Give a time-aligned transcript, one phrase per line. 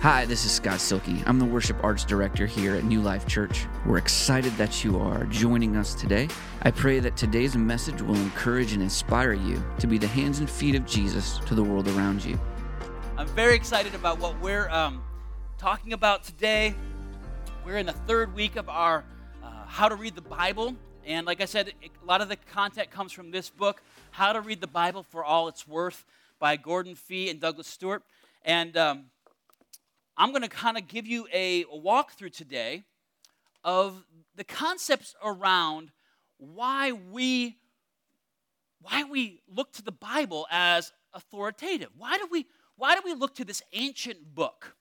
[0.00, 1.22] Hi, this is Scott Silky.
[1.26, 3.66] I'm the worship arts director here at New Life Church.
[3.84, 6.26] We're excited that you are joining us today.
[6.62, 10.48] I pray that today's message will encourage and inspire you to be the hands and
[10.48, 12.40] feet of Jesus to the world around you.
[13.18, 15.02] I'm very excited about what we're um,
[15.58, 16.74] talking about today.
[17.66, 19.04] We're in the third week of our
[19.44, 20.74] uh, How to Read the Bible.
[21.04, 23.82] And like I said, a lot of the content comes from this book,
[24.12, 26.06] How to Read the Bible for All It's Worth
[26.38, 28.02] by Gordon Fee and Douglas Stuart.
[28.46, 29.04] And um,
[30.20, 32.84] I'm going to kind of give you a walkthrough today
[33.64, 34.04] of
[34.36, 35.92] the concepts around
[36.36, 37.56] why we
[38.82, 41.88] why we look to the Bible as authoritative.
[41.96, 42.44] Why do we
[42.76, 44.76] why do we look to this ancient book?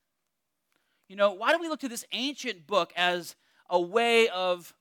[1.07, 3.37] You know, why do we look to this ancient book as
[3.69, 4.73] a way of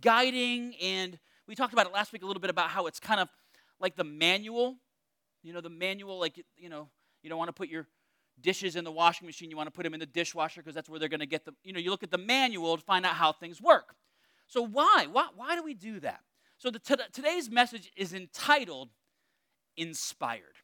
[0.00, 3.20] guiding and we talked about it last week a little bit about how it's kind
[3.20, 3.28] of
[3.78, 4.78] like the manual.
[5.42, 6.88] You know, the manual like you know,
[7.22, 7.86] you don't want to put your
[8.40, 10.88] dishes in the washing machine, you want to put them in the dishwasher because that's
[10.88, 11.56] where they're going to get them.
[11.62, 13.94] You know, you look at the manual to find out how things work.
[14.46, 15.06] So why?
[15.10, 16.20] Why, why do we do that?
[16.58, 16.80] So the,
[17.12, 18.90] today's message is entitled
[19.76, 20.56] Inspired.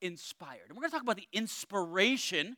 [0.00, 0.68] Inspired.
[0.68, 2.56] And we're going to talk about the inspiration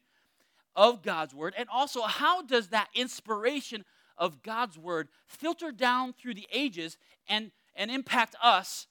[0.74, 3.84] of God's word and also how does that inspiration
[4.16, 6.96] of God's word filter down through the ages
[7.28, 8.86] and, and impact us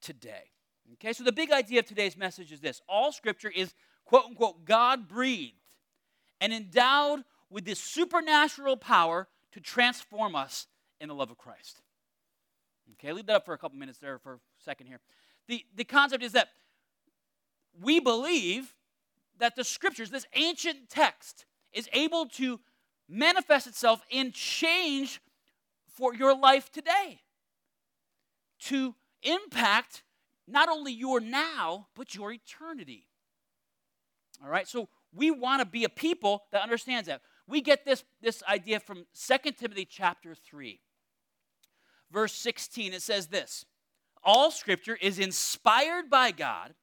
[0.00, 0.50] today.
[0.94, 4.64] Okay, so the big idea of today's message is this all scripture is quote unquote,
[4.64, 5.54] God breathed
[6.40, 10.66] and endowed with this supernatural power to transform us
[11.00, 11.80] in the love of Christ.
[12.92, 15.00] Okay, leave that up for a couple minutes there for a second here.
[15.48, 16.48] The, the concept is that
[17.80, 18.74] we believe
[19.38, 22.60] that the scriptures, this ancient text, is able to
[23.08, 25.20] manifest itself in change
[25.88, 27.20] for your life today,
[28.58, 30.02] to impact
[30.46, 33.06] not only your now, but your eternity.
[34.44, 37.22] All right, so we want to be a people that understands that.
[37.46, 40.80] We get this, this idea from 2 Timothy chapter 3,
[42.12, 42.92] verse 16.
[42.92, 43.64] It says this
[44.22, 46.74] All scripture is inspired by God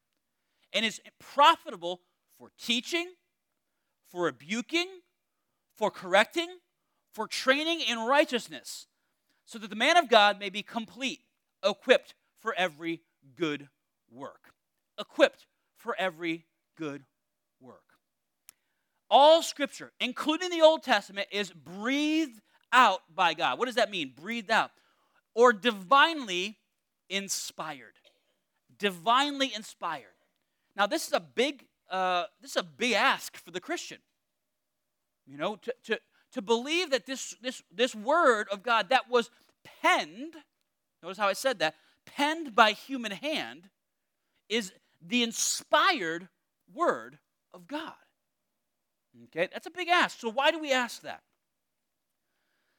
[0.74, 2.02] and is profitable
[2.38, 3.12] for teaching,
[4.10, 4.88] for rebuking,
[5.76, 6.50] for correcting,
[7.14, 8.88] for training in righteousness,
[9.46, 11.22] so that the man of God may be complete,
[11.64, 13.02] equipped for every
[13.36, 13.70] good
[14.12, 14.54] work.
[15.00, 15.46] Equipped
[15.78, 16.46] for every
[16.76, 17.04] good.
[19.14, 22.40] All scripture, including the Old Testament, is breathed
[22.72, 23.60] out by God.
[23.60, 24.14] What does that mean?
[24.16, 24.72] Breathed out.
[25.36, 26.58] Or divinely
[27.10, 27.96] inspired.
[28.80, 30.06] Divinely inspired.
[30.78, 33.98] Now, this is a big, uh, this is a big ask for the Christian.
[35.28, 36.00] You know, to, to,
[36.32, 39.30] to believe that this, this, this word of God that was
[39.82, 40.36] penned,
[41.04, 43.70] notice how I said that, penned by human hand,
[44.48, 44.72] is
[45.06, 46.30] the inspired
[46.74, 47.20] word
[47.54, 47.94] of God.
[49.26, 50.20] Okay, that's a big ask.
[50.20, 51.22] So, why do we ask that?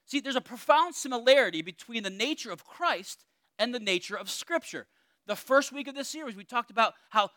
[0.05, 3.25] See, there's a profound similarity between the nature of Christ
[3.59, 4.87] and the nature of Scripture.
[5.25, 7.29] The first week of this series, we talked about how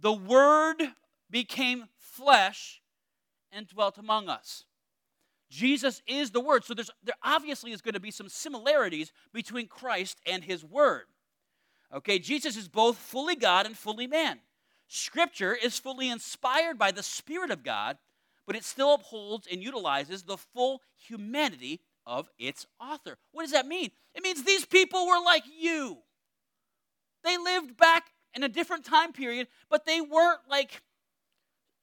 [0.00, 0.82] the Word
[1.30, 2.80] became flesh
[3.52, 4.64] and dwelt among us.
[5.50, 6.64] Jesus is the Word.
[6.64, 11.04] So, there's, there obviously is going to be some similarities between Christ and His Word.
[11.92, 14.40] Okay, Jesus is both fully God and fully man.
[14.88, 17.98] Scripture is fully inspired by the Spirit of God,
[18.46, 23.16] but it still upholds and utilizes the full humanity of its author.
[23.32, 23.90] What does that mean?
[24.14, 25.98] It means these people were like you.
[27.24, 30.82] They lived back in a different time period, but they weren't like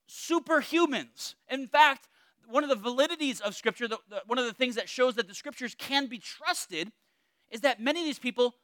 [0.09, 1.35] superhumans.
[1.49, 2.07] In fact,
[2.47, 5.27] one of the validities of Scripture, the, the, one of the things that shows that
[5.27, 6.91] the Scriptures can be trusted,
[7.49, 8.55] is that many of these people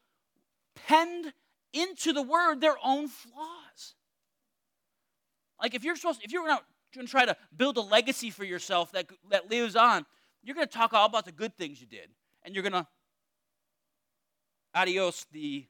[0.75, 1.33] penned
[1.73, 3.95] into the Word their own flaws.
[5.61, 6.31] Like if you're supposed, if
[6.91, 10.05] you're going to try to build a legacy for yourself that that lives on,
[10.43, 12.09] you're going to talk all about the good things you did,
[12.43, 12.87] and you're going to
[14.73, 15.65] adios the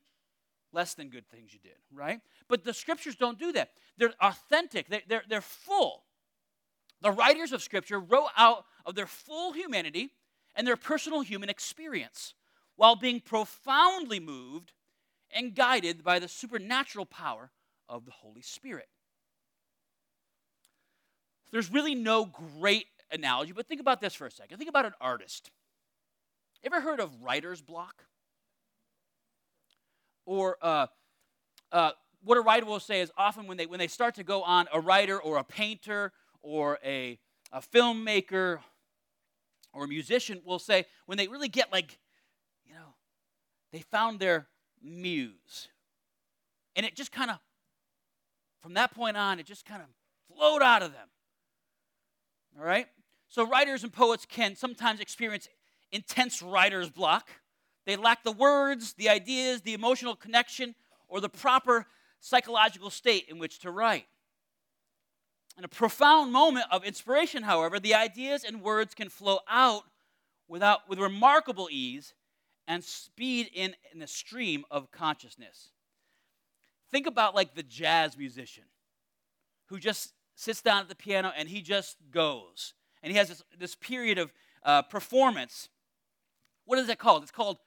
[0.73, 2.19] less than good things you did, right?
[2.47, 3.71] But the scriptures don't do that.
[3.97, 4.89] They're authentic.
[4.89, 6.03] They're, they're, they're full.
[7.01, 10.11] The writers of scripture wrote out of their full humanity
[10.55, 12.33] and their personal human experience
[12.75, 14.73] while being profoundly moved
[15.31, 17.51] and guided by the supernatural power
[17.87, 18.87] of the Holy Spirit.
[21.51, 24.57] There's really no great analogy, but think about this for a second.
[24.57, 25.51] Think about an artist.
[26.63, 28.03] Ever heard of writer's block?
[30.25, 30.87] Or uh,
[31.71, 31.91] uh,
[32.23, 34.67] what a writer will say is often when they, when they start to go on,
[34.73, 36.11] a writer or a painter
[36.41, 37.17] or a,
[37.51, 38.59] a filmmaker
[39.73, 41.97] or a musician will say, when they really get like,
[42.65, 42.95] you know,
[43.71, 44.47] they found their
[44.81, 45.69] muse.
[46.75, 47.37] And it just kind of,
[48.61, 49.87] from that point on, it just kind of
[50.27, 51.07] flowed out of them
[52.57, 52.87] All right?
[53.29, 55.47] So, writers and poets can sometimes experience
[55.91, 57.29] intense writer's block.
[57.85, 60.75] They lack the words, the ideas, the emotional connection,
[61.07, 61.85] or the proper
[62.19, 64.05] psychological state in which to write.
[65.57, 69.83] In a profound moment of inspiration, however, the ideas and words can flow out
[70.47, 72.13] without, with remarkable ease
[72.67, 75.71] and speed in, in stream of consciousness.
[76.91, 78.65] Think about like the jazz musician
[79.67, 82.73] who just sits down at the piano and he just goes.
[83.03, 84.31] And he has this, this period of
[84.63, 85.67] uh, performance.
[86.65, 87.23] What is that called?
[87.23, 87.57] It's called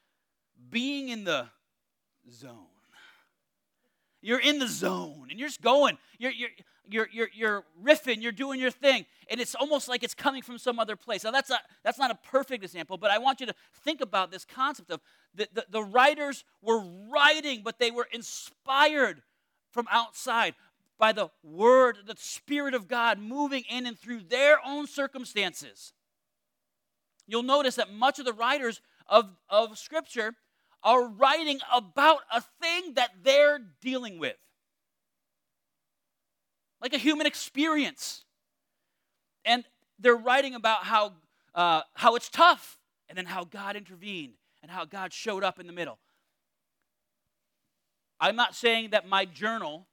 [0.70, 1.48] being in the
[2.30, 2.66] zone.
[4.22, 5.98] You're in the zone and you're just going.
[6.18, 6.50] You're, you're,
[6.88, 10.58] you're, you're, you're riffing, you're doing your thing, and it's almost like it's coming from
[10.58, 11.24] some other place.
[11.24, 14.30] Now, that's not, that's not a perfect example, but I want you to think about
[14.30, 15.00] this concept of
[15.34, 19.22] the, the, the writers were writing, but they were inspired
[19.70, 20.54] from outside
[21.00, 25.94] by the Word, the Spirit of God moving in and through their own circumstances.
[27.26, 30.34] You'll notice that much of the writers of, of Scripture
[30.84, 34.36] are writing about a thing that they're dealing with,
[36.80, 38.24] like a human experience.
[39.44, 39.64] And
[39.98, 41.14] they're writing about how,
[41.54, 45.66] uh, how it's tough, and then how God intervened, and how God showed up in
[45.66, 45.98] the middle.
[48.20, 49.86] I'm not saying that my journal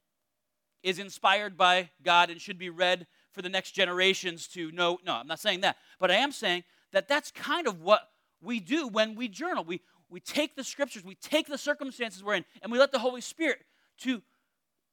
[0.82, 4.98] is inspired by God and should be read for the next generations to know.
[5.04, 5.76] No, I'm not saying that.
[5.98, 8.08] But I am saying that that's kind of what
[8.40, 9.64] we do when we journal.
[9.64, 12.98] We, we take the scriptures, we take the circumstances we're in, and we let the
[12.98, 13.60] Holy Spirit
[13.98, 14.22] to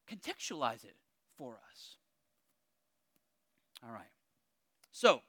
[0.10, 0.96] contextualize it
[1.38, 1.96] for us.
[3.86, 4.04] All right.
[4.92, 5.22] So,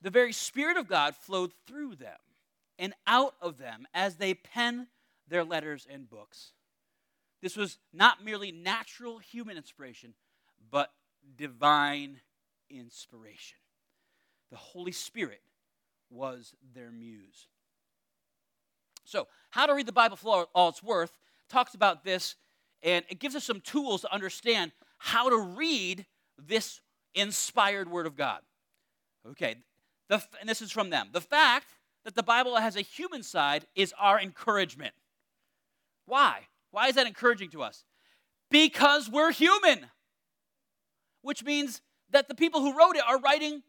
[0.00, 2.18] the very Spirit of God flowed through them
[2.78, 4.88] and out of them as they pen
[5.26, 6.52] their letters and books.
[7.40, 10.14] This was not merely natural human inspiration,
[10.70, 10.90] but
[11.36, 12.20] divine
[12.68, 13.58] inspiration.
[14.50, 15.42] The Holy Spirit
[16.10, 17.48] was their muse.
[19.04, 21.16] So, how to read the Bible for all it's worth
[21.48, 22.34] talks about this,
[22.82, 26.06] and it gives us some tools to understand how to read
[26.38, 26.80] this
[27.14, 28.40] inspired Word of God.
[29.30, 29.56] Okay,
[30.08, 31.08] the, and this is from them.
[31.12, 31.66] The fact
[32.04, 34.94] that the Bible has a human side is our encouragement.
[36.06, 36.46] Why?
[36.70, 37.84] Why is that encouraging to us?
[38.50, 39.86] Because we're human,
[41.22, 41.80] which means
[42.10, 43.62] that the people who wrote it are writing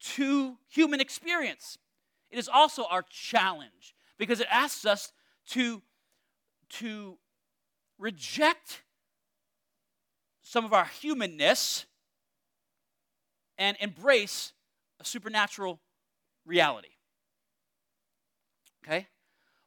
[0.00, 1.78] to human experience.
[2.30, 5.12] It is also our challenge because it asks us
[5.50, 5.82] to,
[6.70, 7.18] to
[7.98, 8.82] reject
[10.42, 11.86] some of our humanness
[13.56, 14.52] and embrace
[15.00, 15.80] a supernatural
[16.44, 16.88] reality.
[18.84, 19.08] Okay?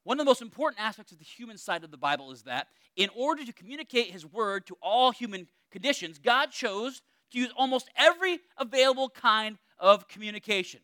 [0.03, 2.67] One of the most important aspects of the human side of the Bible is that
[2.95, 7.01] in order to communicate his word to all human conditions, God chose
[7.31, 10.81] to use almost every available kind of communication.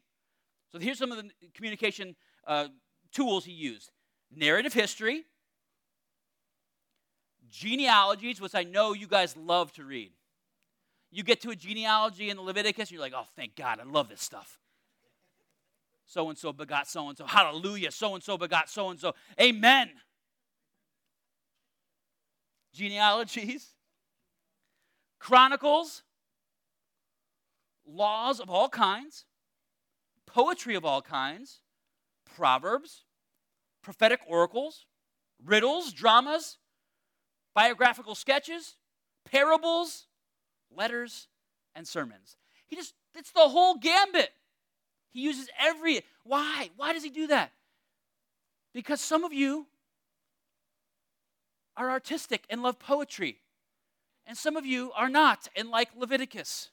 [0.71, 2.15] So here's some of the communication
[2.45, 2.67] uh,
[3.11, 3.91] tools he used
[4.35, 5.23] narrative history,
[7.49, 10.11] genealogies, which I know you guys love to read.
[11.11, 14.09] You get to a genealogy in Leviticus, and you're like, oh, thank God, I love
[14.09, 14.59] this stuff.
[16.07, 17.25] So and so begot so and so.
[17.25, 17.91] Hallelujah.
[17.91, 19.13] So and so begot so and so.
[19.39, 19.89] Amen.
[22.73, 23.73] Genealogies,
[25.19, 26.03] chronicles,
[27.85, 29.25] laws of all kinds,
[30.25, 31.59] poetry of all kinds,
[32.35, 33.03] proverbs,
[33.81, 34.85] prophetic oracles,
[35.43, 36.57] riddles, dramas,
[37.53, 38.77] biographical sketches,
[39.29, 40.07] parables,
[40.71, 41.27] letters,
[41.75, 42.37] and sermons.
[42.67, 44.31] He just, it's the whole gambit.
[45.17, 46.01] He uses every.
[46.25, 46.69] Why?
[46.75, 47.51] Why does he do that?
[48.71, 49.65] Because some of you
[51.75, 53.39] are artistic and love poetry,
[54.27, 56.69] and some of you are not and like Leviticus.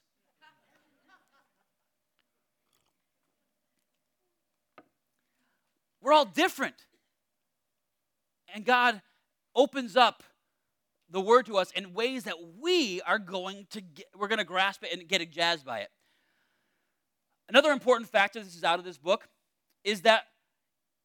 [6.02, 6.84] We're all different.
[8.54, 9.00] And God
[9.56, 10.22] opens up
[11.08, 14.44] the word to us in ways that we are going to get, we're going to
[14.44, 15.88] grasp it and get jazzed by it.
[17.48, 19.28] Another important factor, this is out of this book,
[19.82, 20.24] is that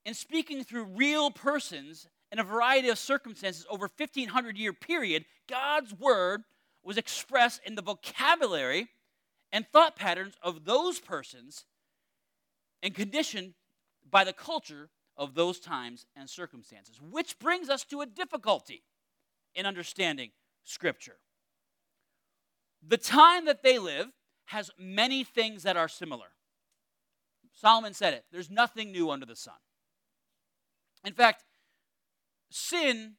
[0.06, 5.94] in speaking through real persons in a variety of circumstances over 1500 year period, God's
[5.94, 6.44] word
[6.84, 8.88] was expressed in the vocabulary
[9.52, 11.66] and thought patterns of those persons
[12.82, 13.54] and conditioned
[14.10, 18.84] by the culture of those times and circumstances, which brings us to a difficulty
[19.54, 20.32] in understanding
[20.64, 21.18] Scripture.
[22.88, 24.08] The time that they live
[24.50, 26.26] has many things that are similar.
[27.54, 29.54] Solomon said it there's nothing new under the sun.
[31.06, 31.44] In fact,
[32.50, 33.14] sin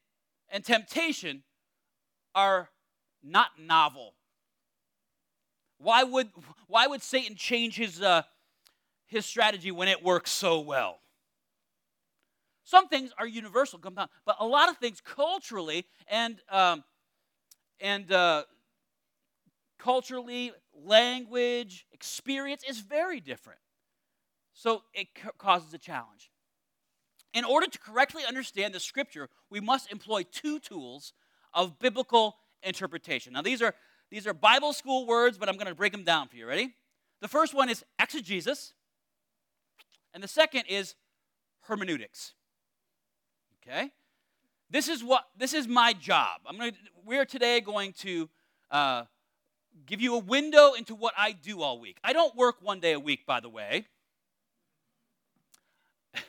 [0.49, 1.45] and temptation
[2.35, 2.71] are
[3.23, 4.15] not novel.
[5.79, 6.31] Why would,
[6.67, 8.23] why would Satan change his, uh,
[9.07, 10.99] his strategy when it works so well?
[12.65, 16.83] Some things are universal, but a lot of things culturally and, um,
[17.81, 18.45] and uh,
[19.83, 20.53] culturally,
[20.85, 23.59] language, experience is very different.
[24.53, 25.09] So it
[25.39, 26.31] causes a challenge.
[27.33, 31.13] In order to correctly understand the scripture, we must employ two tools
[31.55, 33.33] of biblical interpretation.
[33.33, 33.75] Now, these are,
[34.11, 36.47] these are Bible school words, but I'm going to break them down for you.
[36.47, 36.75] Ready?
[37.21, 38.73] The first one is exegesis,
[40.13, 40.95] and the second is
[41.63, 42.35] hermeneutics.
[43.63, 43.93] Okay?
[44.69, 46.41] This is what this is my job.
[46.47, 48.29] I'm going to, we're today going to
[48.71, 49.05] uh,
[49.87, 51.99] give you a window into what I do all week.
[52.05, 53.87] I don't work one day a week, by the way.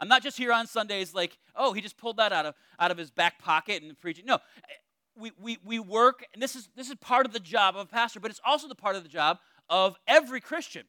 [0.00, 2.90] I'm not just here on Sundays like, oh, he just pulled that out of, out
[2.90, 4.24] of his back pocket and preaching.
[4.26, 4.38] No,
[5.16, 7.86] we, we, we work, and this is, this is part of the job of a
[7.86, 10.84] pastor, but it's also the part of the job of every Christian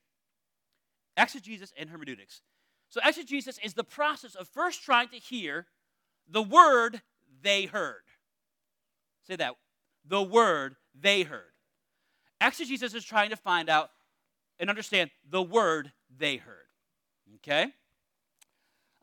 [1.17, 2.41] exegesis and hermeneutics.
[2.89, 5.67] So, exegesis is the process of first trying to hear
[6.29, 7.01] the word
[7.41, 8.03] they heard.
[9.27, 9.55] Say that
[10.05, 11.51] the word they heard.
[12.39, 13.91] Exegesis is trying to find out
[14.60, 16.67] and understand the word they heard.
[17.36, 17.67] Okay?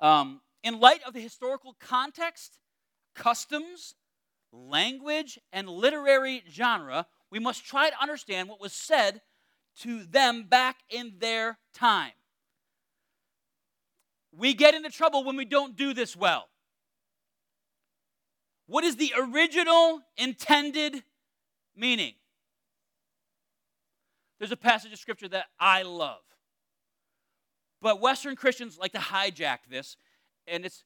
[0.00, 2.59] Um, in light of the historical context,
[3.14, 3.95] customs,
[4.52, 9.21] language, and literary genre, we must try to understand what was said
[9.81, 12.12] to them back in their time.
[14.33, 16.49] We get into trouble when we don't do this well.
[18.68, 21.02] What is the original intended
[21.75, 22.12] meaning?
[24.38, 26.20] There's a passage of scripture that I love.
[27.80, 29.96] But Western Christians like to hijack this,
[30.46, 30.84] and it's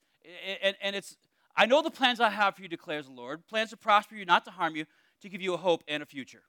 [0.62, 1.16] and, and it's
[1.56, 4.24] I know the plans I have for you, declares the Lord, plans to prosper you,
[4.24, 4.86] not to harm you,
[5.20, 6.42] to give you a hope and a future.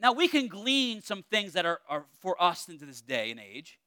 [0.00, 3.38] Now we can glean some things that are, are for us into this day and
[3.38, 3.78] age.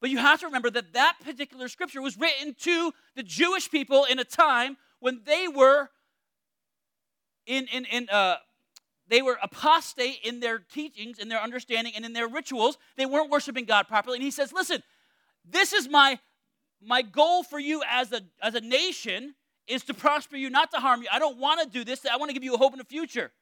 [0.00, 4.04] But you have to remember that that particular scripture was written to the Jewish people
[4.04, 5.90] in a time when they were
[7.46, 8.36] in, in, in uh,
[9.08, 12.78] they were apostate in their teachings, in their understanding, and in their rituals.
[12.96, 14.16] They weren't worshiping God properly.
[14.16, 14.82] And he says, listen,
[15.44, 16.18] this is my,
[16.80, 19.34] my goal for you as a, as a nation
[19.66, 21.08] is to prosper you, not to harm you.
[21.12, 22.06] I don't want to do this.
[22.06, 23.32] I want to give you a hope in the future.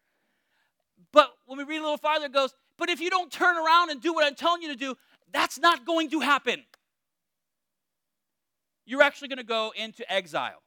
[1.13, 3.91] But when we read a little farther, it goes, but if you don't turn around
[3.91, 4.95] and do what I'm telling you to do,
[5.33, 6.65] that's not going to happen.
[8.87, 10.63] You're actually going to go into exile.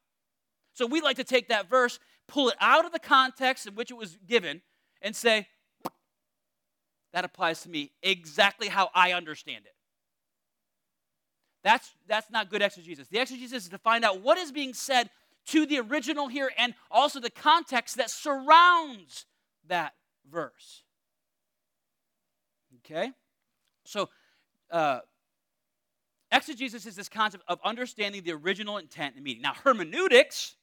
[0.73, 3.91] So we like to take that verse, pull it out of the context in which
[3.91, 4.61] it was given,
[5.01, 5.47] and say,
[7.13, 9.73] that applies to me exactly how I understand it.
[11.63, 13.07] That's, that's not good exegesis.
[13.09, 15.09] The exegesis is to find out what is being said
[15.47, 19.25] to the original here and also the context that surrounds
[19.67, 19.93] that
[20.29, 20.83] verse.
[22.79, 23.11] Okay?
[23.83, 24.09] So,
[24.71, 24.99] uh,
[26.31, 29.41] exegesis is this concept of understanding the original intent and meaning.
[29.41, 30.55] Now, hermeneutics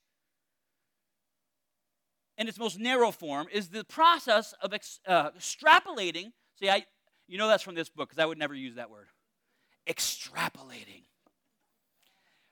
[2.38, 6.32] in its most narrow form, is the process of ex, uh, extrapolating.
[6.58, 6.84] See, I,
[7.26, 9.08] you know that's from this book because I would never use that word.
[9.88, 11.02] Extrapolating.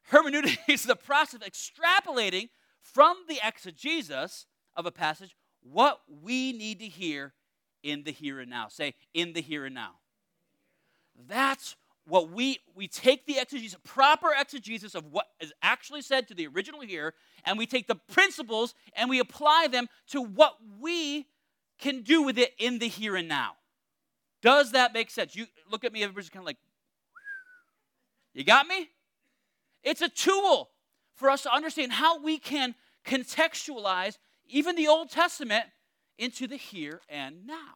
[0.08, 2.48] Hermeneutics is the process of extrapolating
[2.80, 7.32] from the exegesis of a passage what we need to hear
[7.82, 8.66] in the here and now.
[8.68, 9.92] Say, in the here and now.
[11.28, 16.34] That's what we we take the exegesis, proper exegesis of what is actually said to
[16.34, 21.26] the original here, and we take the principles and we apply them to what we
[21.78, 23.52] can do with it in the here and now.
[24.40, 25.34] Does that make sense?
[25.34, 26.58] You look at me, everybody's kind of like,
[28.34, 28.90] you got me?
[29.82, 30.70] It's a tool
[31.14, 35.64] for us to understand how we can contextualize even the Old Testament
[36.18, 37.74] into the here and now.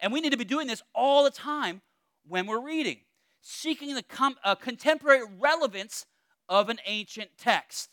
[0.00, 1.82] And we need to be doing this all the time
[2.26, 2.98] when we're reading,
[3.40, 6.06] seeking the com- uh, contemporary relevance
[6.48, 7.90] of an ancient text.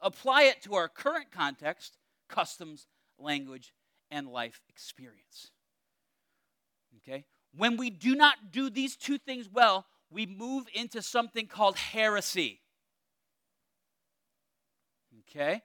[0.00, 1.96] Apply it to our current context,
[2.28, 2.86] customs,
[3.18, 3.72] language,
[4.10, 5.52] and life experience.
[6.98, 7.24] Okay?
[7.54, 12.60] When we do not do these two things well, we move into something called heresy.
[15.20, 15.62] Okay?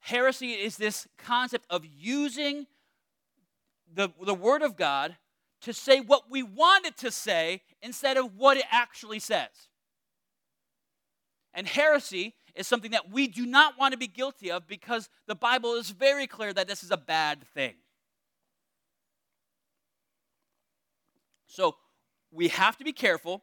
[0.00, 2.66] Heresy is this concept of using
[3.92, 5.16] the, the Word of God
[5.62, 9.48] to say what we want it to say instead of what it actually says.
[11.54, 15.34] And heresy is something that we do not want to be guilty of because the
[15.34, 17.74] Bible is very clear that this is a bad thing.
[21.46, 21.76] So
[22.30, 23.42] we have to be careful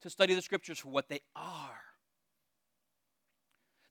[0.00, 1.80] to study the scriptures for what they are.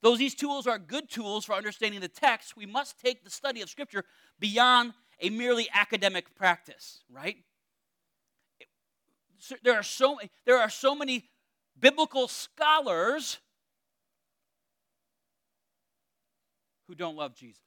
[0.02, 3.62] Though these tools are good tools for understanding the text, we must take the study
[3.62, 4.04] of Scripture
[4.40, 7.38] beyond a merely academic practice, right?
[9.64, 11.30] There are so, there are so many
[11.80, 13.38] biblical scholars
[16.88, 17.62] who don't love Jesus.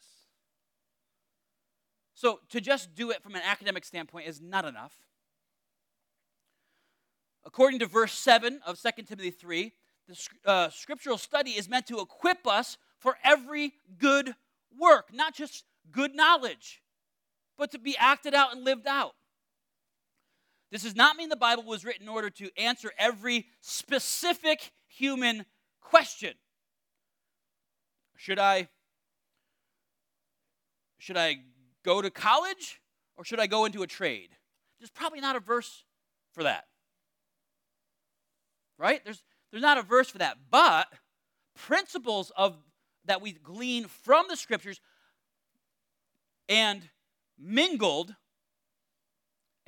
[2.15, 4.95] So to just do it from an academic standpoint is not enough.
[7.45, 9.73] According to verse 7 of 2 Timothy 3,
[10.07, 14.35] the uh, scriptural study is meant to equip us for every good
[14.79, 16.83] work, not just good knowledge,
[17.57, 19.15] but to be acted out and lived out.
[20.71, 25.45] This does not mean the Bible was written in order to answer every specific human
[25.81, 26.35] question.
[28.17, 28.69] Should I
[30.99, 31.39] should I
[31.83, 32.81] go to college
[33.17, 34.29] or should I go into a trade?
[34.79, 35.85] There's probably not a verse
[36.33, 36.67] for that.
[38.79, 39.03] Right?
[39.05, 40.87] There's there's not a verse for that, but
[41.57, 42.57] principles of
[43.07, 44.81] that we glean from the scriptures
[46.49, 46.89] and
[47.39, 48.15] mingled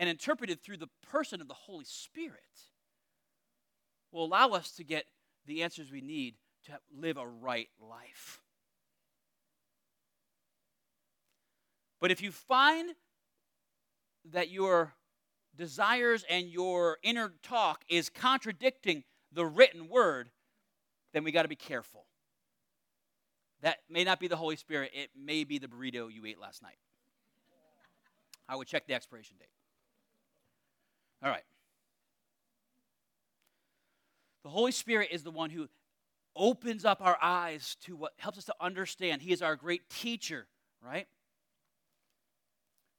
[0.03, 2.41] and interpreted through the person of the Holy Spirit
[4.11, 5.05] will allow us to get
[5.47, 8.41] the answers we need to live a right life.
[12.01, 12.97] But if you find
[14.33, 14.95] that your
[15.57, 20.31] desires and your inner talk is contradicting the written word,
[21.13, 22.07] then we got to be careful.
[23.61, 26.61] That may not be the Holy Spirit, it may be the burrito you ate last
[26.61, 26.79] night.
[28.49, 29.47] I would check the expiration date.
[31.23, 31.45] All right.
[34.43, 35.69] The Holy Spirit is the one who
[36.35, 39.23] opens up our eyes to what helps us to understand.
[39.23, 40.47] He is our great teacher,
[40.85, 41.07] right?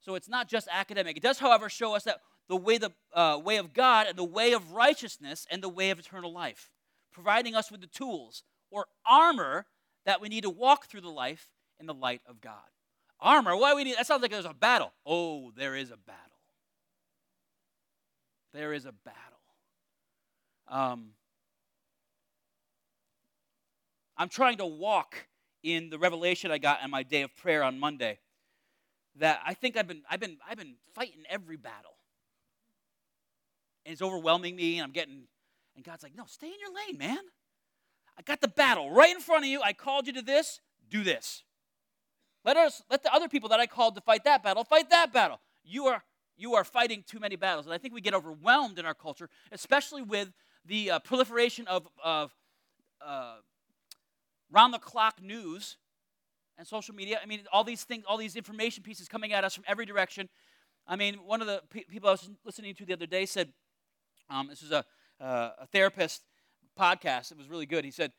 [0.01, 1.17] So it's not just academic.
[1.17, 4.23] It does, however, show us that the way, the, uh, way of God and the
[4.23, 6.71] way of righteousness and the way of eternal life,
[7.11, 9.65] providing us with the tools or armor
[10.05, 11.49] that we need to walk through the life
[11.79, 12.55] in the light of God.
[13.19, 14.91] Armor, why we need that sounds like there's a battle.
[15.05, 16.32] Oh, there is a battle.
[18.53, 19.19] There is a battle.
[20.67, 21.09] Um,
[24.17, 25.27] I'm trying to walk
[25.63, 28.19] in the revelation I got on my day of prayer on Monday.
[29.17, 31.93] That I think I've been I've been I've been fighting every battle
[33.85, 35.23] and it's overwhelming me, and I'm getting,
[35.75, 37.19] and God's like, no, stay in your lane, man.
[38.17, 39.61] I got the battle right in front of you.
[39.61, 41.43] I called you to this, do this.
[42.45, 45.13] Let us let the other people that I called to fight that battle fight that
[45.13, 45.39] battle.
[45.63, 46.03] You are
[46.37, 49.29] you are fighting too many battles, and I think we get overwhelmed in our culture,
[49.51, 50.31] especially with
[50.65, 52.33] the uh, proliferation of of
[53.05, 53.35] uh,
[54.51, 55.77] round the clock news
[56.57, 57.19] and social media.
[57.21, 60.29] I mean, all these things, all these information pieces coming at us from every direction.
[60.87, 63.49] I mean, one of the pe- people I was listening to the other day said
[64.29, 64.85] um, this was a,
[65.19, 66.23] uh, a therapist
[66.77, 67.31] podcast.
[67.31, 67.85] It was really good.
[67.85, 68.11] He said,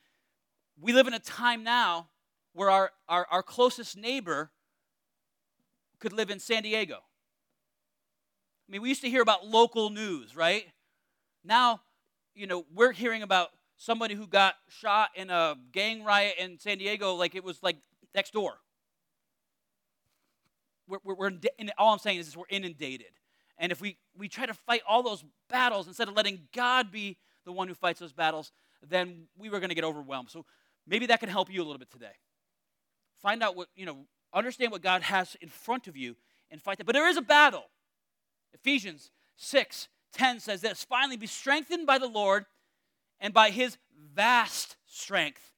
[0.81, 2.09] We live in a time now
[2.53, 4.51] where our, our, our closest neighbor
[5.99, 6.99] could live in San Diego.
[8.69, 10.65] I mean, we used to hear about local news, right?
[11.45, 11.81] Now,
[12.35, 16.79] you know, we're hearing about somebody who got shot in a gang riot in San
[16.79, 17.77] Diego like it was like
[18.15, 18.55] next door.
[20.87, 21.33] We're, we're, we're
[21.79, 23.13] all I'm saying is we're inundated.
[23.59, 27.19] And if we, we try to fight all those battles instead of letting God be
[27.45, 28.53] the one who fights those battles,
[28.87, 30.31] then we were going to get overwhelmed.
[30.31, 30.45] So
[30.87, 32.17] maybe that can help you a little bit today.
[33.23, 36.17] Find out what, you know, understand what God has in front of you
[36.51, 36.85] and fight that.
[36.85, 37.65] But there is a battle.
[38.55, 42.47] Ephesians 6 10 says this Finally, be strengthened by the Lord
[43.21, 43.77] and by his
[44.15, 45.53] vast strength.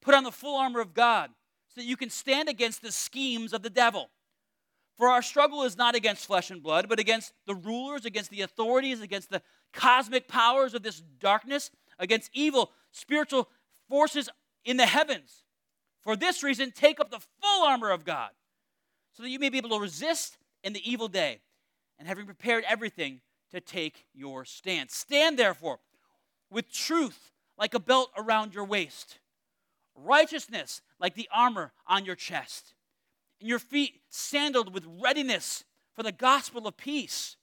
[0.00, 1.30] Put on the full armor of God
[1.68, 4.10] so that you can stand against the schemes of the devil.
[4.96, 8.42] For our struggle is not against flesh and blood, but against the rulers, against the
[8.42, 13.48] authorities, against the cosmic powers of this darkness, against evil spiritual
[13.88, 14.28] forces
[14.64, 15.42] in the heavens.
[16.02, 18.30] For this reason, take up the full armor of God,
[19.12, 21.40] so that you may be able to resist in the evil day,
[22.04, 24.90] and having prepared everything to take your stand.
[24.90, 25.78] Stand therefore
[26.50, 29.20] with truth like a belt around your waist,
[29.94, 32.74] righteousness like the armor on your chest
[33.40, 35.64] and your feet sandaled with readiness
[35.94, 37.38] for the gospel of peace.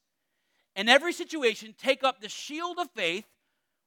[0.76, 3.26] In every situation, take up the shield of faith,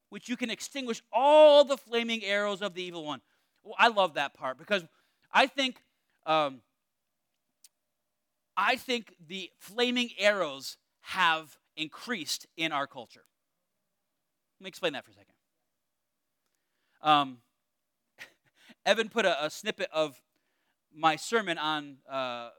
[0.08, 3.20] which you can extinguish all the flaming arrows of the evil one.
[3.62, 4.82] Well, I love that part because
[5.32, 5.76] I think,
[6.26, 6.62] um,
[8.56, 13.24] I think the flaming arrows have increased in our culture.
[14.60, 15.34] Let me explain that for a second.
[17.02, 17.38] Um,
[18.86, 20.20] Evan put a, a, snippet of
[20.94, 22.50] my sermon on, uh,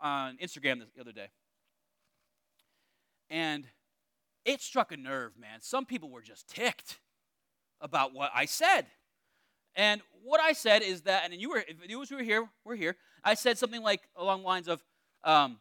[0.00, 1.28] on Instagram the other day.
[3.28, 3.66] And
[4.44, 5.60] it struck a nerve, man.
[5.60, 7.00] Some people were just ticked
[7.80, 8.86] about what I said.
[9.74, 12.96] And what I said is that, and you were, if you were here, we're here.
[13.24, 14.84] I said something like along the lines of,
[15.24, 15.58] um,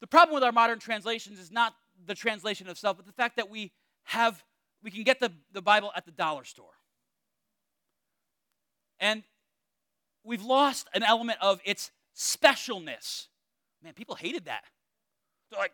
[0.00, 1.74] the problem with our modern translations is not
[2.06, 3.72] the translation of self, but the fact that we
[4.04, 4.42] have,
[4.82, 6.70] we can get the, the Bible at the dollar store.
[9.00, 9.22] And
[10.24, 13.26] we've lost an element of its specialness.
[13.82, 14.64] Man, people hated that.
[15.50, 15.72] They're like,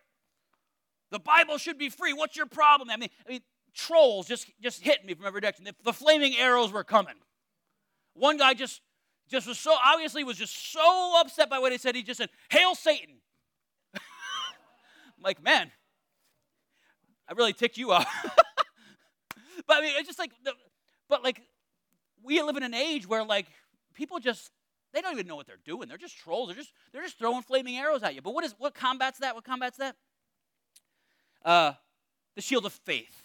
[1.11, 2.13] the Bible should be free.
[2.13, 2.91] What's your problem?
[2.91, 3.41] I mean, I mean
[3.75, 5.65] trolls just, just hit me from every direction.
[5.65, 7.15] The, the flaming arrows were coming.
[8.15, 8.81] One guy just,
[9.31, 12.31] just was so, obviously was just so upset by what he said, he just said,
[12.51, 13.17] Hail Satan.
[15.23, 15.71] Like, man,
[17.27, 18.07] I really ticked you off.
[19.67, 20.33] but I mean, it's just like,
[21.09, 21.41] but like,
[22.23, 23.47] we live in an age where like
[23.95, 24.51] people just
[24.93, 25.89] they don't even know what they're doing.
[25.89, 26.49] They're just trolls.
[26.49, 28.23] They're just they're just throwing flaming arrows at you.
[28.23, 29.35] But what is what combats that?
[29.35, 29.97] What combats that?
[31.45, 31.73] Uh,
[32.37, 33.23] the shield of faith.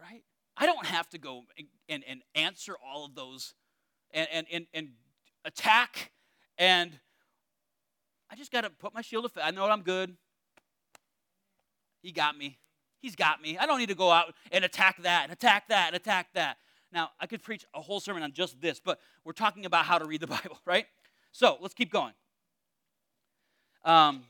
[0.00, 0.22] Right?
[0.56, 3.54] I don't have to go and, and, and answer all of those
[4.14, 4.88] and, and, and, and
[5.44, 6.12] attack
[6.56, 6.98] and
[8.30, 9.44] I just got to put my shield of faith.
[9.46, 10.16] I know I'm good.
[12.02, 12.58] He got me.
[13.00, 13.58] He's got me.
[13.58, 16.56] I don't need to go out and attack that and attack that and attack that.
[16.92, 19.98] Now, I could preach a whole sermon on just this, but we're talking about how
[19.98, 20.86] to read the Bible, right?
[21.32, 22.12] So let's keep going.
[23.84, 24.24] Um,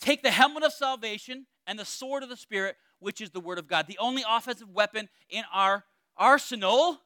[0.00, 3.58] take the helmet of salvation and the sword of the Spirit, which is the Word
[3.58, 3.86] of God.
[3.86, 5.84] The only offensive weapon in our
[6.16, 7.00] arsenal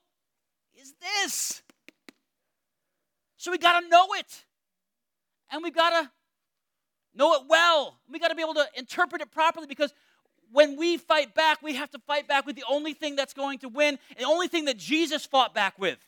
[0.74, 1.62] is this.
[3.45, 4.43] So we got to know it.
[5.51, 6.11] And we got to
[7.15, 7.99] know it well.
[8.11, 9.93] We got to be able to interpret it properly because
[10.51, 13.59] when we fight back, we have to fight back with the only thing that's going
[13.59, 15.99] to win, the only thing that Jesus fought back with.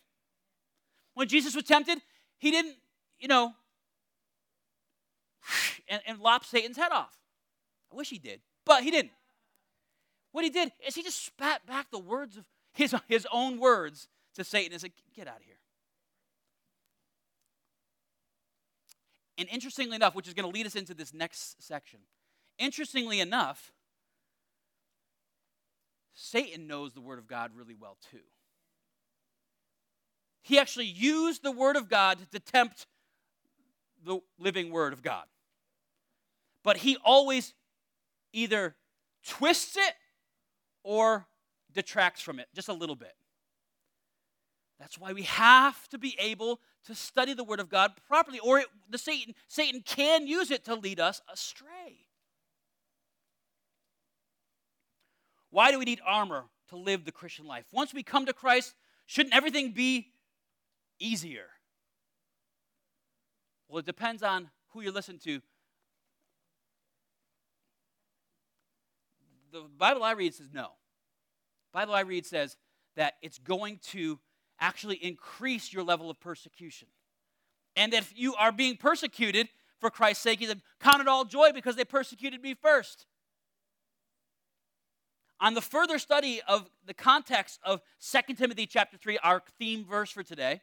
[1.13, 1.99] When Jesus was tempted,
[2.39, 2.77] he didn't,
[3.19, 3.53] you know,
[5.91, 7.19] and, and lop Satan's head off.
[7.93, 9.13] I wish he did, but he didn't.
[10.33, 14.09] What he did is he just spat back the words of his, his own words
[14.37, 15.56] to Satan and said, Get out of here.
[19.39, 22.01] And interestingly enough, which is going to lead us into this next section,
[22.59, 23.73] interestingly enough,
[26.15, 28.19] Satan knows the Word of God really well too.
[30.43, 32.87] He actually used the Word of God to tempt
[34.05, 35.25] the living Word of God.
[36.63, 37.53] But he always
[38.33, 38.77] either
[39.27, 39.95] twists it
[40.83, 41.27] or
[41.73, 43.15] detracts from it just a little bit.
[44.79, 48.61] That's why we have to be able to study the Word of God properly, or
[48.61, 52.07] it, the Satan, Satan can use it to lead us astray.
[55.51, 57.65] Why do we need armor to live the Christian life?
[57.73, 58.75] Once we come to Christ,
[59.07, 60.09] shouldn't everything be
[60.99, 61.47] easier?
[63.69, 65.41] Well, it depends on who you listen to.
[69.53, 70.73] The Bible I read says no.
[71.73, 72.57] The Bible I read says
[72.97, 74.19] that it's going to
[74.61, 76.89] actually increase your level of persecution.
[77.75, 81.53] And if you are being persecuted for Christ's sake, he said, Count it all joy
[81.53, 83.07] because they persecuted me first
[85.41, 90.11] on the further study of the context of 2 Timothy chapter 3, our theme verse
[90.11, 90.61] for today,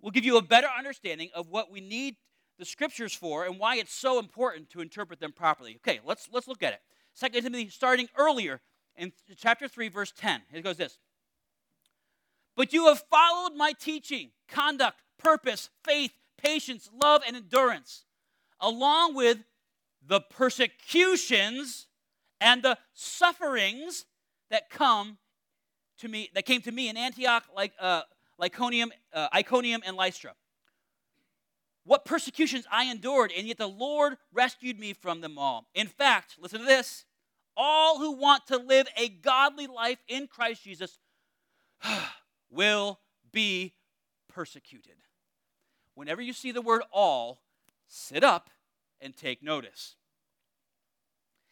[0.00, 2.16] will give you a better understanding of what we need
[2.58, 5.76] the scriptures for and why it's so important to interpret them properly.
[5.76, 6.80] Okay, let's, let's look at it.
[7.18, 8.60] 2 Timothy, starting earlier
[8.96, 10.42] in chapter 3, verse 10.
[10.52, 10.98] It goes this
[12.56, 18.04] But you have followed my teaching, conduct, purpose, faith, patience, love, and endurance,
[18.60, 19.38] along with
[20.06, 21.86] the persecutions
[22.40, 24.04] and the sufferings
[24.50, 25.18] that come
[25.98, 28.02] to me that came to me in Antioch, like uh,
[28.40, 30.34] Lyconium, uh, Iconium, and Lystra.
[31.84, 35.66] What persecutions I endured, and yet the Lord rescued me from them all.
[35.74, 37.04] In fact, listen to this:
[37.56, 40.98] all who want to live a godly life in Christ Jesus
[42.50, 43.00] will
[43.32, 43.74] be
[44.28, 44.96] persecuted.
[45.94, 47.40] Whenever you see the word all,
[47.86, 48.50] sit up
[49.00, 49.96] and take notice.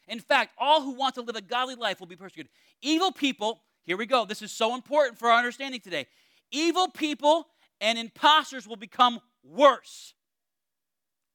[0.08, 2.50] In fact, all who want to live a godly life will be persecuted.
[2.80, 6.06] Evil people, here we go, this is so important for our understanding today.
[6.50, 7.46] Evil people
[7.80, 10.14] and impostors will become worse,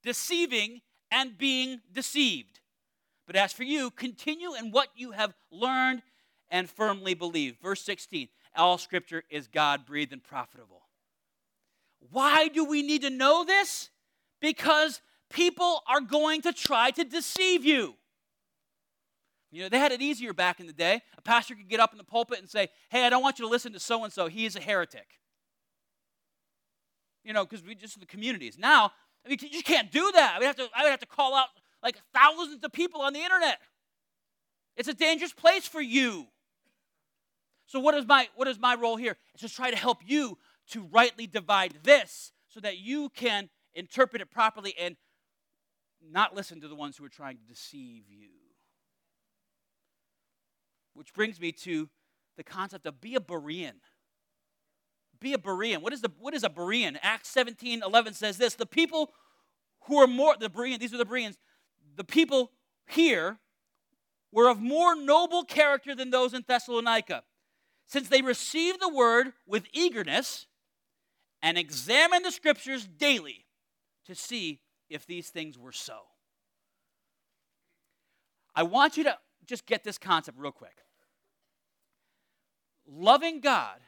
[0.04, 2.60] deceiving and being deceived.
[3.26, 6.02] But as for you, continue in what you have learned
[6.50, 7.58] and firmly believe.
[7.62, 10.82] Verse 16 All scripture is God breathed and profitable.
[12.12, 13.90] Why do we need to know this?
[14.42, 17.96] Because people are going to try to deceive you.
[19.52, 21.02] You know, they had it easier back in the day.
[21.18, 23.46] A pastor could get up in the pulpit and say, Hey, I don't want you
[23.46, 24.28] to listen to so and so.
[24.28, 25.08] He is a heretic.
[27.24, 28.58] You know, because we just the communities.
[28.58, 28.92] Now,
[29.26, 30.34] I mean, you can't do that.
[30.36, 31.48] I would, have to, I would have to call out
[31.84, 33.60] like thousands of people on the internet.
[34.76, 36.28] It's a dangerous place for you.
[37.68, 39.16] So what is my what is my role here?
[39.34, 40.38] It's just try to help you
[40.72, 44.96] to rightly divide this so that you can interpret it properly and
[46.12, 48.30] not listen to the ones who are trying to deceive you.
[50.94, 51.90] Which brings me to
[52.38, 53.74] the concept of be a Berean.
[55.20, 55.82] Be a Berean.
[55.82, 56.98] What is, the, what is a Berean?
[57.02, 59.12] Acts 17 11 says this The people
[59.86, 61.38] who are more, the Bereans, these are the Bereans,
[61.96, 62.52] the people
[62.88, 63.40] here
[64.32, 67.24] were of more noble character than those in Thessalonica,
[67.88, 70.46] since they received the word with eagerness
[71.42, 73.46] and examined the scriptures daily
[74.06, 76.00] to see if these things were so.
[78.56, 80.78] I want you to just get this concept real quick.
[82.86, 83.80] Loving God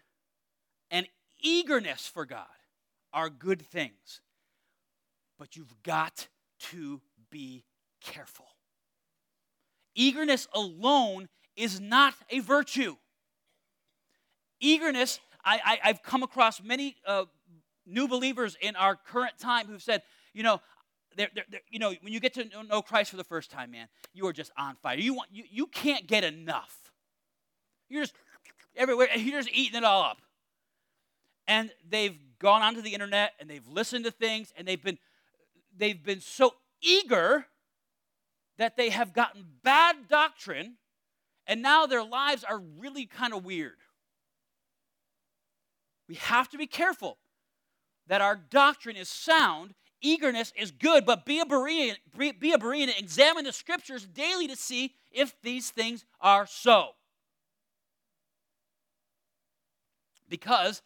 [0.91, 1.07] and
[1.41, 2.45] eagerness for God
[3.13, 4.21] are good things,
[5.37, 6.27] but you've got
[6.59, 7.65] to be
[8.01, 8.47] careful.
[9.95, 12.95] Eagerness alone is not a virtue.
[14.59, 17.25] Eagerness, I, have come across many uh,
[17.85, 20.61] new believers in our current time who've said, you know,
[21.15, 23.71] they're, they're, they're, you know, when you get to know Christ for the first time,
[23.71, 24.97] man, you are just on fire.
[24.97, 26.91] You, want, you, you can't get enough.
[27.89, 28.13] You're just
[28.75, 30.21] everywhere, you're just eating it all up.
[31.47, 34.99] And they've gone onto the internet and they've listened to things and they've been,
[35.75, 37.47] they've been so eager
[38.57, 40.75] that they have gotten bad doctrine
[41.47, 43.77] and now their lives are really kind of weird.
[46.09, 47.19] We have to be careful
[48.07, 49.75] that our doctrine is sound.
[50.01, 54.47] Eagerness is good, but be a Berean, be a Berean and examine the scriptures daily
[54.47, 56.89] to see if these things are so.
[60.27, 60.81] Because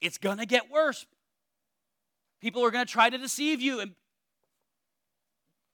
[0.00, 1.04] it's going to get worse.
[2.40, 3.94] People are going to try to deceive you and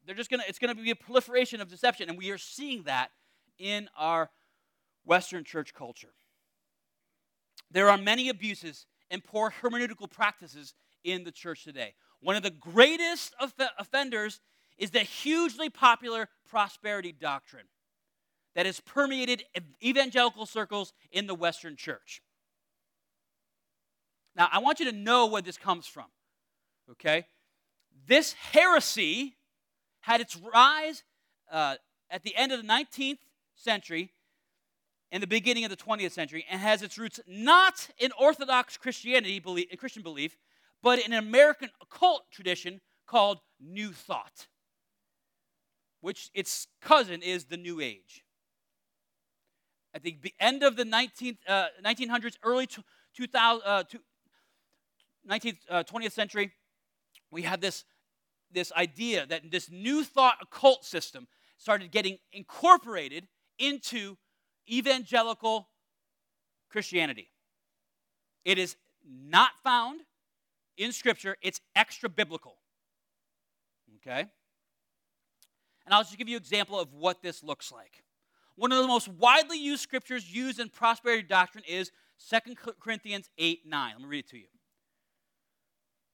[0.05, 2.39] they're just going to it's going to be a proliferation of deception and we are
[2.39, 3.11] seeing that
[3.59, 4.31] in our
[5.05, 6.15] western church culture.
[7.73, 11.95] There are many abuses and poor hermeneutical practices in the church today.
[12.21, 13.35] One of the greatest
[13.79, 14.41] offenders
[14.79, 17.67] is the hugely popular prosperity doctrine
[18.55, 19.45] that has permeated
[19.83, 22.23] evangelical circles in the Western church.
[24.37, 26.07] Now, I want you to know where this comes from,
[26.91, 27.27] okay?
[28.07, 29.37] This heresy
[30.01, 31.03] had its rise
[31.51, 31.77] uh,
[32.11, 33.19] at the end of the 19th
[33.55, 34.11] century
[35.13, 39.39] in the beginning of the 20th century and has its roots not in Orthodox Christianity,
[39.39, 40.37] belief, Christian belief,
[40.83, 44.49] but in an American occult tradition called New Thought,
[46.01, 48.25] which its cousin is the New Age.
[49.95, 53.85] At the end of the 19th, uh, 1900s, early 2000, uh,
[55.29, 56.53] 19th, uh, 20th century,
[57.31, 57.85] we had this,
[58.51, 64.17] this idea that this New Thought occult system started getting incorporated into
[64.71, 65.69] evangelical
[66.71, 67.31] Christianity.
[68.45, 70.01] It is not found
[70.77, 72.57] in Scripture, it's extra biblical.
[73.97, 74.27] Okay?
[75.85, 78.03] And I'll just give you an example of what this looks like.
[78.57, 81.91] One of the most widely used scriptures used in prosperity doctrine is
[82.31, 83.93] 2 Corinthians 8 9.
[83.93, 84.47] Let me read it to you.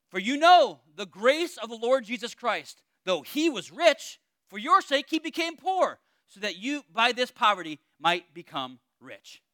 [0.09, 4.59] For you know the grace of the Lord Jesus Christ, though he was rich, for
[4.59, 9.43] your sake he became poor, so that you by this poverty might become rich.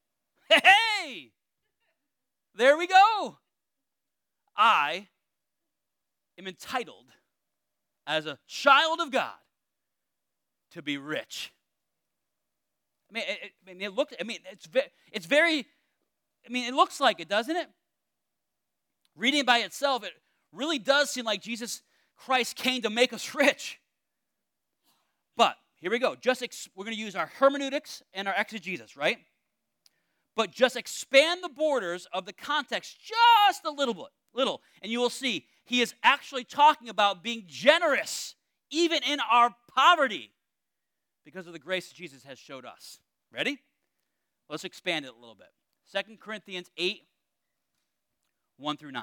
[0.50, 1.32] Hey!
[2.54, 3.38] There we go.
[4.56, 5.08] I
[6.38, 7.06] am entitled
[8.06, 9.34] as a child of God
[10.72, 11.52] to be rich.
[13.10, 14.68] I mean, it, I mean, it I mean, it's,
[15.12, 15.66] it's very,
[16.46, 17.68] I mean, it looks like it, doesn't it?
[19.16, 20.12] Reading by itself, it
[20.52, 21.82] really does seem like Jesus
[22.16, 23.80] Christ came to make us rich.
[25.36, 26.16] But here we go.
[26.18, 29.18] Just ex- we're going to use our hermeneutics and our exegesis, right?
[30.34, 34.98] But just expand the borders of the context just a little bit, little, and you
[34.98, 38.34] will see he is actually talking about being generous
[38.70, 40.30] even in our poverty
[41.22, 42.98] because of the grace Jesus has showed us.
[43.30, 43.58] Ready?
[44.48, 45.48] Let's expand it a little bit.
[45.84, 47.02] Second Corinthians 8
[48.56, 49.02] 1 through 9.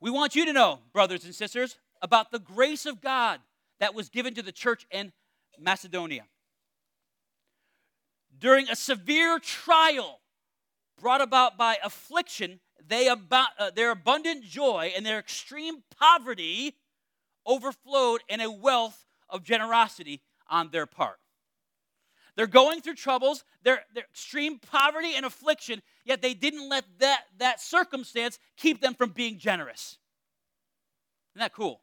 [0.00, 3.38] We want you to know, brothers and sisters, about the grace of God
[3.82, 5.12] that was given to the church in
[5.58, 6.22] Macedonia.
[8.38, 10.20] During a severe trial
[11.00, 16.76] brought about by affliction, they about, uh, their abundant joy and their extreme poverty
[17.44, 21.18] overflowed in a wealth of generosity on their part.
[22.36, 27.22] They're going through troubles, their, their extreme poverty and affliction, yet they didn't let that,
[27.38, 29.98] that circumstance keep them from being generous.
[31.34, 31.80] Isn't that cool?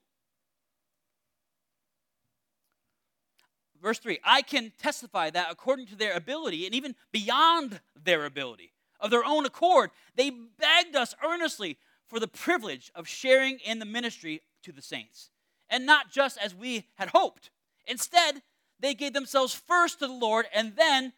[3.82, 8.72] Verse 3 I can testify that according to their ability and even beyond their ability,
[9.00, 13.86] of their own accord, they begged us earnestly for the privilege of sharing in the
[13.86, 15.30] ministry to the saints.
[15.70, 17.52] And not just as we had hoped.
[17.86, 18.42] Instead,
[18.80, 21.14] they gave themselves first to the Lord and then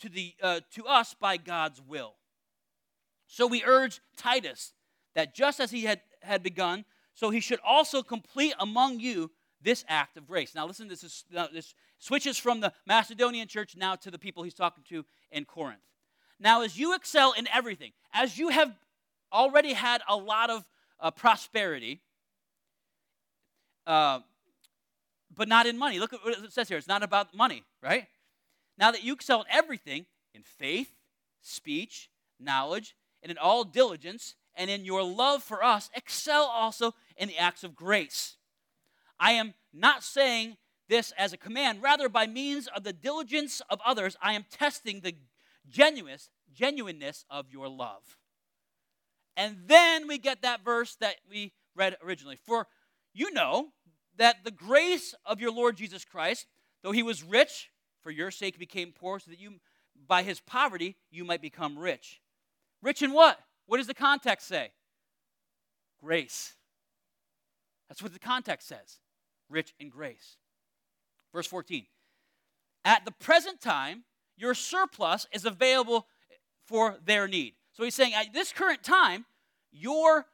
[0.00, 2.14] to, the, uh, to us by God's will.
[3.26, 4.72] So we urge Titus
[5.14, 9.30] that just as he had, had begun, so he should also complete among you
[9.62, 10.54] this act of grace.
[10.54, 14.54] Now, listen, this, is, this switches from the Macedonian church now to the people he's
[14.54, 15.80] talking to in Corinth.
[16.38, 18.74] Now, as you excel in everything, as you have
[19.32, 20.64] already had a lot of
[20.98, 22.00] uh, prosperity,
[23.86, 24.20] uh,
[25.34, 25.98] but not in money.
[25.98, 26.78] Look at what it says here.
[26.78, 28.06] It's not about money, right?
[28.78, 30.90] Now that you excel in everything, in faith,
[31.42, 37.28] speech, knowledge, and in all diligence, and in your love for us, excel also in
[37.28, 38.36] the acts of grace.
[39.20, 40.56] I am not saying
[40.88, 45.00] this as a command, rather, by means of the diligence of others, I am testing
[45.00, 45.14] the
[45.68, 48.18] genuineness, genuineness of your love.
[49.36, 52.36] And then we get that verse that we read originally.
[52.36, 52.66] For
[53.14, 53.68] you know
[54.16, 56.46] that the grace of your Lord Jesus Christ,
[56.82, 57.70] though he was rich,
[58.02, 59.60] for your sake became poor, so that you,
[60.08, 62.20] by his poverty, you might become rich.
[62.82, 63.38] Rich in what?
[63.66, 64.72] What does the context say?
[66.02, 66.54] Grace.
[67.88, 68.98] That's what the context says.
[69.50, 70.36] Rich in grace.
[71.34, 71.84] Verse 14.
[72.84, 74.04] At the present time,
[74.36, 76.06] your surplus is available
[76.66, 77.54] for their need.
[77.72, 79.26] So he's saying, at this current time,
[79.72, 80.26] your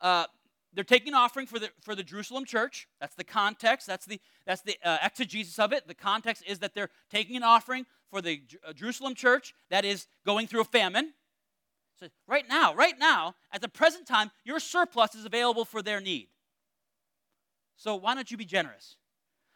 [0.00, 0.26] uh,
[0.74, 2.88] they're taking an offering for the for the Jerusalem church.
[3.00, 3.86] That's the context.
[3.86, 5.86] That's the that's the uh, exegesis of it.
[5.86, 10.06] The context is that they're taking an offering for the uh, Jerusalem church that is
[10.26, 11.12] going through a famine.
[12.00, 16.00] So right now, right now, at the present time, your surplus is available for their
[16.00, 16.28] need.
[17.76, 18.96] So why don't you be generous,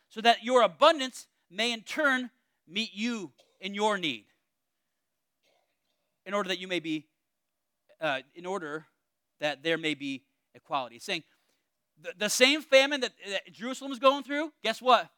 [0.08, 2.30] so that your abundance may in turn
[2.66, 4.26] meet you in your need,
[6.26, 7.06] in order that you may be,
[8.00, 8.86] uh, in order
[9.40, 10.98] that there may be equality.
[10.98, 11.22] saying
[12.00, 15.08] the, the same famine that, that Jerusalem is going through, guess what?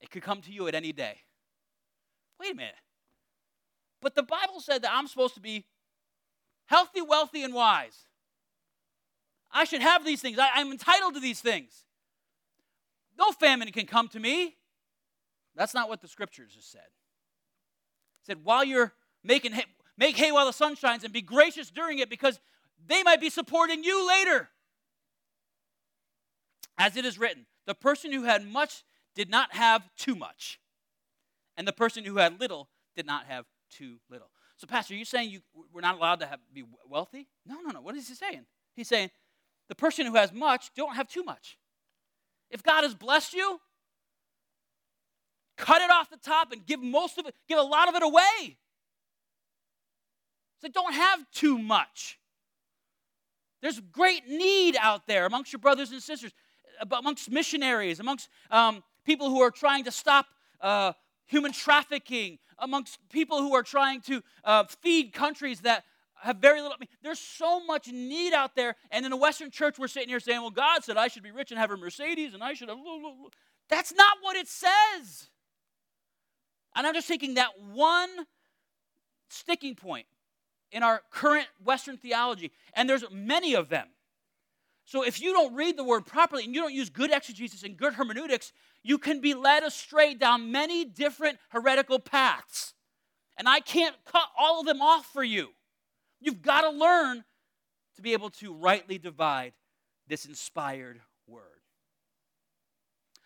[0.00, 1.18] It could come to you at any day.
[2.40, 2.74] Wait a minute.
[4.00, 5.64] But the Bible said that I'm supposed to be
[6.66, 8.04] healthy, wealthy, and wise.
[9.50, 10.38] I should have these things.
[10.38, 11.84] I, am entitled to these things.
[13.18, 14.56] No famine can come to me.
[15.56, 16.80] That's not what the scriptures have said.
[16.80, 18.92] It said, while you're
[19.24, 19.64] making hay,
[19.96, 22.38] make hay while the sun shines and be gracious during it because
[22.86, 24.48] they might be supporting you later.
[26.78, 28.84] As it is written, the person who had much
[29.16, 30.60] did not have too much,
[31.56, 34.30] and the person who had little did not have too little.
[34.56, 35.40] So, Pastor, are you saying you,
[35.72, 37.26] we're not allowed to have, be wealthy?
[37.44, 37.80] No, no, no.
[37.80, 38.46] What is he saying?
[38.76, 39.10] He's saying
[39.68, 41.58] the person who has much don't have too much.
[42.50, 43.60] If God has blessed you,
[45.56, 48.02] cut it off the top and give most of it, give a lot of it
[48.02, 48.56] away.
[50.60, 52.18] So don't have too much.
[53.60, 56.32] There's great need out there amongst your brothers and sisters,
[56.90, 60.26] amongst missionaries, amongst um, people who are trying to stop
[60.60, 60.92] uh,
[61.26, 65.84] human trafficking, amongst people who are trying to uh, feed countries that
[66.22, 66.74] have very little.
[66.74, 68.76] I mean, there's so much need out there.
[68.90, 71.30] And in the Western church, we're sitting here saying, well, God said I should be
[71.30, 72.78] rich and have a Mercedes and I should have.
[73.68, 75.28] That's not what it says.
[76.74, 78.08] And I'm just taking that one
[79.28, 80.06] sticking point
[80.70, 83.88] in our current Western theology, and there's many of them.
[84.84, 87.76] So if you don't read the word properly and you don't use good exegesis and
[87.76, 88.52] good hermeneutics,
[88.82, 92.74] you can be led astray down many different heretical paths.
[93.36, 95.48] And I can't cut all of them off for you.
[96.20, 97.24] You've got to learn
[97.96, 99.52] to be able to rightly divide
[100.06, 101.42] this inspired word.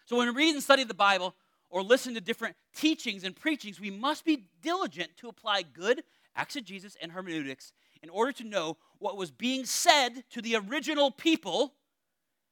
[0.06, 1.34] So when we read and study the Bible
[1.70, 6.02] or listen to different teachings and preachings, we must be diligent to apply good
[6.36, 11.74] exegesis and hermeneutics in order to know what was being said to the original people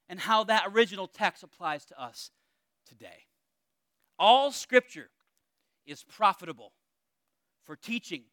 [0.09, 2.31] and how that original text applies to us
[2.87, 3.25] today.
[4.17, 5.09] All scripture
[5.85, 6.73] is profitable
[7.65, 8.23] for teaching,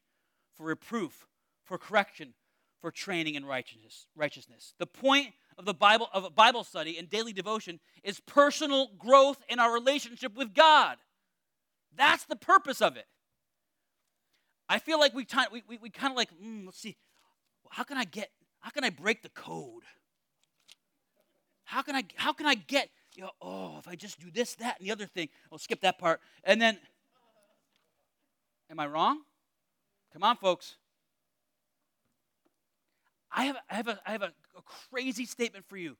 [0.56, 1.26] for reproof,
[1.68, 2.32] for correction,
[2.80, 4.06] for training in righteousness.
[4.16, 4.72] righteousness.
[4.78, 9.42] The point of the Bible of a Bible study and daily devotion is personal growth
[9.48, 10.96] in our relationship with God.
[11.94, 13.06] That's the purpose of it.
[14.68, 16.96] I feel like we, t- we, we, we kind of like, mm, let's see,
[17.70, 19.82] how can I get, how can I break the code?
[21.64, 24.54] How can I, how can I get, you know, oh, if I just do this,
[24.56, 26.20] that, and the other thing, I'll skip that part.
[26.44, 26.78] And then,
[28.70, 29.20] am I wrong?
[30.12, 30.76] Come on, folks.
[33.30, 35.96] I have, I have, a, I have a, a crazy statement for you.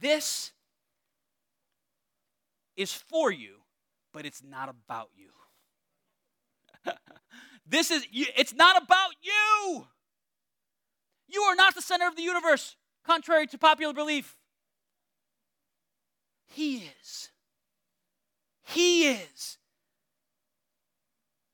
[0.00, 0.52] This
[2.76, 3.56] is for you,
[4.12, 5.30] but it's not about you.
[7.66, 9.86] this is, it's not about you.
[11.28, 14.36] You are not the center of the universe, contrary to popular belief.
[16.46, 17.30] He is.
[18.62, 19.58] He is.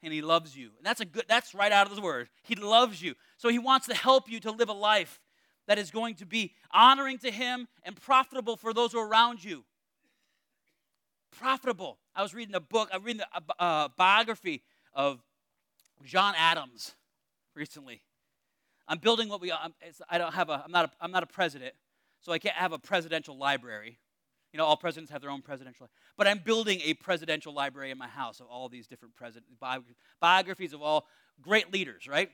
[0.03, 0.71] And he loves you.
[0.79, 2.29] And that's a good that's right out of the word.
[2.43, 3.15] He loves you.
[3.37, 5.21] So he wants to help you to live a life
[5.69, 9.45] that is going to be honoring to him and profitable for those who are around
[9.45, 9.65] you.
[11.31, 11.99] Profitable.
[12.15, 15.23] I was reading a book, I reading a, a biography of
[16.05, 16.95] John Adams
[17.55, 18.03] recently.
[18.89, 19.53] I'm building what we.
[19.53, 19.73] I'm,
[20.11, 20.63] I don't have a.
[20.65, 20.87] I'm not.
[20.87, 21.75] A, I'm not a president,
[22.21, 23.99] so I can't have a presidential library.
[24.53, 25.85] You know, all presidents have their own presidential.
[25.85, 26.15] Library.
[26.19, 29.47] But I'm building a presidential library in my house of all these different president
[30.21, 31.07] biographies of all
[31.41, 32.31] great leaders, right?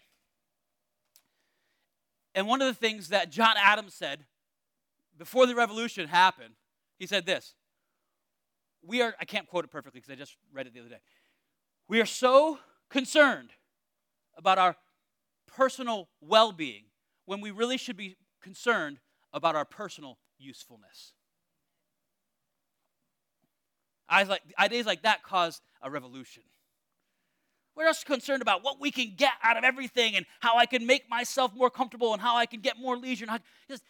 [2.35, 4.25] And one of the things that John Adams said
[5.17, 6.55] before the revolution happened,
[6.99, 7.55] he said this.
[8.83, 11.01] We are, I can't quote it perfectly because I just read it the other day.
[11.89, 12.59] We are so
[12.91, 13.51] concerned
[14.37, 14.77] about our
[15.47, 16.85] personal well being
[17.27, 18.99] when we really should be concerned
[19.33, 21.13] about our personal usefulness.
[24.11, 26.43] Ideas like that cause a revolution.
[27.77, 30.85] We're just concerned about what we can get out of everything and how I can
[30.85, 33.25] make myself more comfortable and how I can get more leisure.
[33.25, 33.39] And how,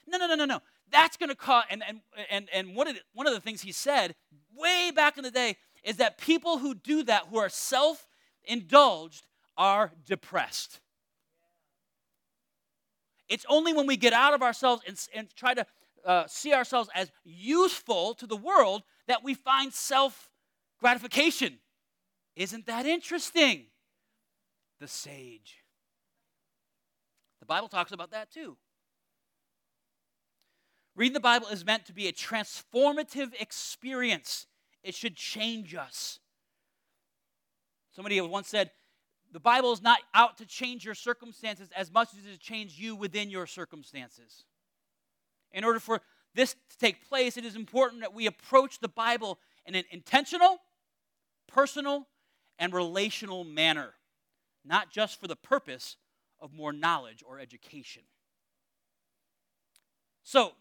[0.07, 0.61] no, no, no, no, no.
[0.91, 2.01] That's going to cause, and, and,
[2.31, 4.15] and, and one, of the, one of the things he said
[4.55, 8.07] way back in the day is that people who do that, who are self
[8.45, 10.81] indulged, are depressed.
[13.29, 15.67] It's only when we get out of ourselves and, and try to
[16.05, 20.31] uh, see ourselves as useful to the world that we find self
[20.81, 21.59] gratification.
[22.37, 23.67] Isn't that interesting?
[24.79, 25.65] The sage.
[27.41, 28.57] The Bible talks about that too.
[30.95, 34.47] Reading the Bible is meant to be a transformative experience,
[34.83, 36.21] it should change us.
[37.95, 38.71] Somebody once said,
[39.33, 42.79] the Bible is not out to change your circumstances as much as it has changed
[42.79, 44.45] you within your circumstances.
[45.53, 46.01] In order for
[46.35, 50.59] this to take place, it is important that we approach the Bible in an intentional,
[51.47, 52.07] personal,
[52.59, 53.95] and relational manner,
[54.65, 55.97] not just for the purpose
[56.41, 58.03] of more knowledge or education.
[60.23, 60.53] So,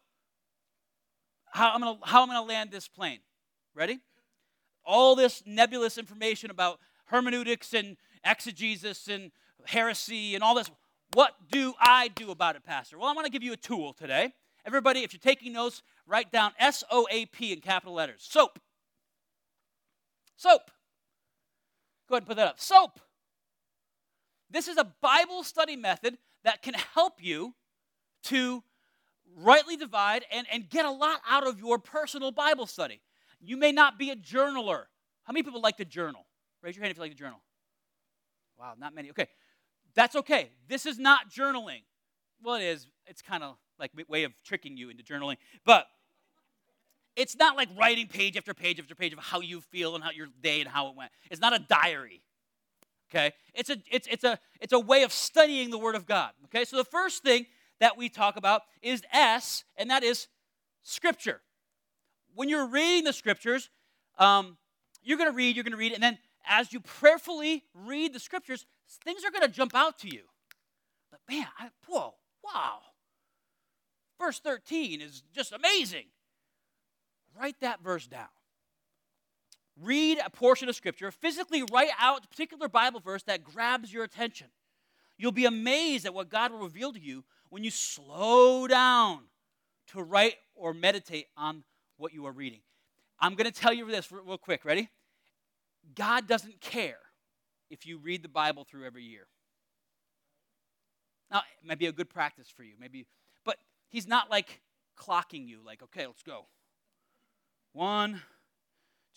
[1.52, 3.20] how I'm gonna, how I'm gonna land this plane.
[3.76, 4.00] Ready?
[4.86, 9.32] All this nebulous information about hermeneutics and exegesis and
[9.66, 10.70] heresy and all this.
[11.14, 12.98] What do I do about it, Pastor?
[12.98, 14.34] Well, I want to give you a tool today.
[14.68, 18.28] Everybody, if you're taking notes, write down S O A P in capital letters.
[18.30, 18.60] Soap.
[20.36, 20.70] Soap.
[22.10, 22.60] Go ahead and put that up.
[22.60, 23.00] Soap.
[24.52, 27.56] This is a Bible study method that can help you
[28.24, 28.62] to
[29.38, 33.02] rightly divide and, and get a lot out of your personal Bible study.
[33.40, 34.84] You may not be a journaler.
[35.24, 36.26] How many people like to journal?
[36.62, 37.42] Raise your hand if you like to journal.
[38.60, 39.12] Wow, not many.
[39.12, 39.28] Okay,
[39.96, 40.50] that's okay.
[40.68, 41.84] This is not journaling.
[42.42, 42.88] Well, it is.
[43.06, 45.88] It's kind of like way of tricking you into journaling, but
[47.16, 50.12] it's not like writing page after page after page of how you feel and how
[50.12, 51.12] your day and how it went.
[51.32, 52.22] It's not a diary.
[53.10, 53.34] Okay?
[53.54, 56.32] It's a it's it's a it's a way of studying the word of God.
[56.46, 56.64] Okay?
[56.64, 57.48] So the first thing
[57.80, 60.28] that we talk about is S, and that is
[60.84, 61.42] scripture.
[62.36, 63.70] When you're reading the scriptures,
[64.20, 64.58] um,
[65.04, 66.18] you're going to read, you're going to read, and then
[66.48, 68.66] as you prayerfully read the scriptures,
[69.04, 70.24] things are going to jump out to you.
[71.12, 72.14] But man, I, whoa,
[72.44, 72.80] wow.
[74.20, 76.06] Verse 13 is just amazing.
[77.40, 78.28] Write that verse down.
[79.80, 84.04] Read a portion of scripture, physically write out a particular Bible verse that grabs your
[84.04, 84.48] attention.
[85.18, 89.22] You'll be amazed at what God will reveal to you when you slow down
[89.88, 91.64] to write or meditate on
[91.98, 92.62] what you are reading.
[93.20, 94.66] I'm going to tell you this real quick.
[94.66, 94.90] Ready?
[95.96, 97.00] God doesn't care
[97.70, 99.28] if you read the Bible through every year.
[101.32, 103.06] Now, it might be a good practice for you, maybe,
[103.90, 104.62] He's not like
[104.98, 106.46] clocking you, like, okay, let's go.
[107.74, 108.22] One,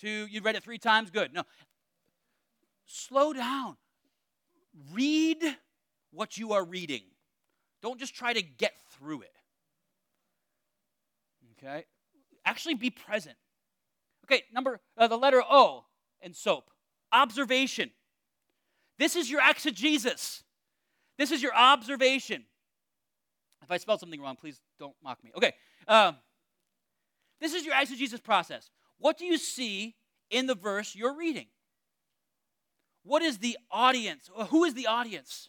[0.01, 1.33] two, you read it three times, good.
[1.33, 1.43] No.
[2.87, 3.77] Slow down.
[4.93, 5.39] Read
[6.13, 7.03] what you are reading.
[7.83, 9.33] Don't just try to get through it.
[11.59, 11.85] Okay?
[12.45, 13.37] Actually be present.
[14.25, 15.85] Okay, number uh, the letter O
[16.21, 16.71] and soap.
[17.13, 17.91] Observation.
[18.99, 20.45] This is your exegesis.
[21.19, 22.45] This is your observation.
[23.63, 25.31] If I spelled something wrong, please don't mock me.
[25.37, 25.53] Okay.
[25.87, 26.17] Um,
[27.41, 28.71] this is your exegesis process.
[28.99, 29.97] What do you see
[30.31, 31.47] in the verse you're reading?
[33.03, 34.29] What is the audience?
[34.49, 35.49] Who is the audience?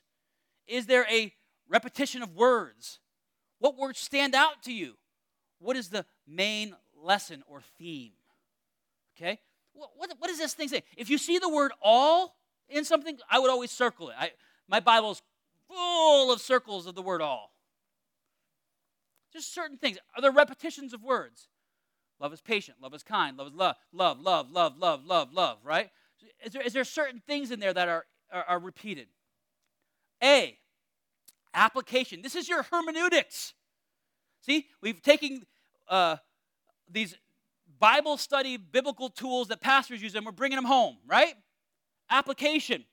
[0.68, 1.34] Is there a
[1.68, 3.00] repetition of words?
[3.60, 4.96] What words stand out to you?
[5.60, 8.14] What is the main lesson or theme?
[9.18, 9.40] Okay?
[9.74, 10.84] what, what does this thing say?
[10.98, 12.36] If you see the word all
[12.70, 14.16] in something, I would always circle it.
[14.18, 14.32] I,
[14.68, 15.22] my Bible's
[15.68, 17.52] full of circles of the word all.
[19.32, 19.98] Just certain things.
[20.16, 21.48] Are there repetitions of words?
[22.20, 25.58] Love is patient, love is kind, love is love, love, love, love, love, love, love,
[25.64, 25.90] right?
[26.46, 29.08] Is there, is there certain things in there that are, are, are repeated?
[30.24, 30.56] A,
[31.54, 32.22] application.
[32.22, 33.54] This is your hermeneutics.
[34.42, 35.48] See, we've taken
[35.88, 36.18] uh,
[36.92, 37.16] these
[37.80, 41.34] Bible study, biblical tools that pastors use, and we're bringing them home, right?
[42.10, 42.86] Application.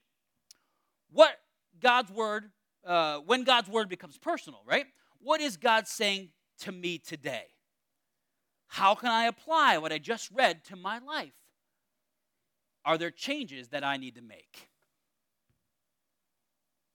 [1.11, 1.31] What
[1.79, 2.45] God's word,
[2.85, 4.85] uh, when God's word becomes personal, right?
[5.21, 7.47] What is God saying to me today?
[8.67, 11.33] How can I apply what I just read to my life?
[12.85, 14.69] Are there changes that I need to make?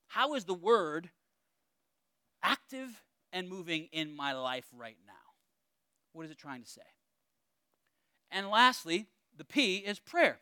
[0.09, 1.11] How is the word
[2.43, 3.03] active
[3.33, 5.13] and moving in my life right now?
[6.13, 6.83] What is it trying to say?
[8.31, 9.07] And lastly,
[9.37, 10.39] the P is prayer.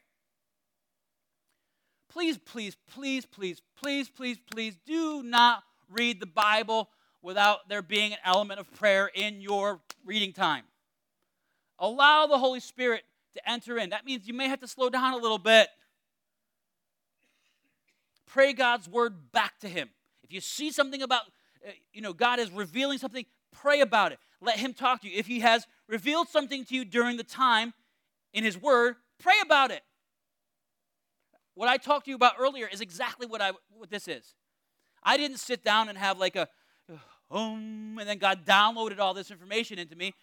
[2.11, 6.91] Please, please, please, please, please, please, please do not read the Bible
[7.23, 10.65] without there being an element of prayer in your reading time.
[11.79, 13.05] Allow the Holy Spirit
[13.35, 13.91] to enter in.
[13.91, 15.69] That means you may have to slow down a little bit.
[18.27, 19.91] Pray God's word back to Him.
[20.23, 21.23] If you see something about,
[21.67, 24.19] uh, you know, God is revealing something, pray about it.
[24.41, 25.17] Let Him talk to you.
[25.17, 27.75] If He has revealed something to you during the time
[28.33, 29.83] in His word, pray about it.
[31.55, 34.35] What I talked to you about earlier is exactly what I what this is.
[35.03, 36.49] I didn't sit down and have like a
[37.33, 40.15] um, and then God downloaded all this information into me.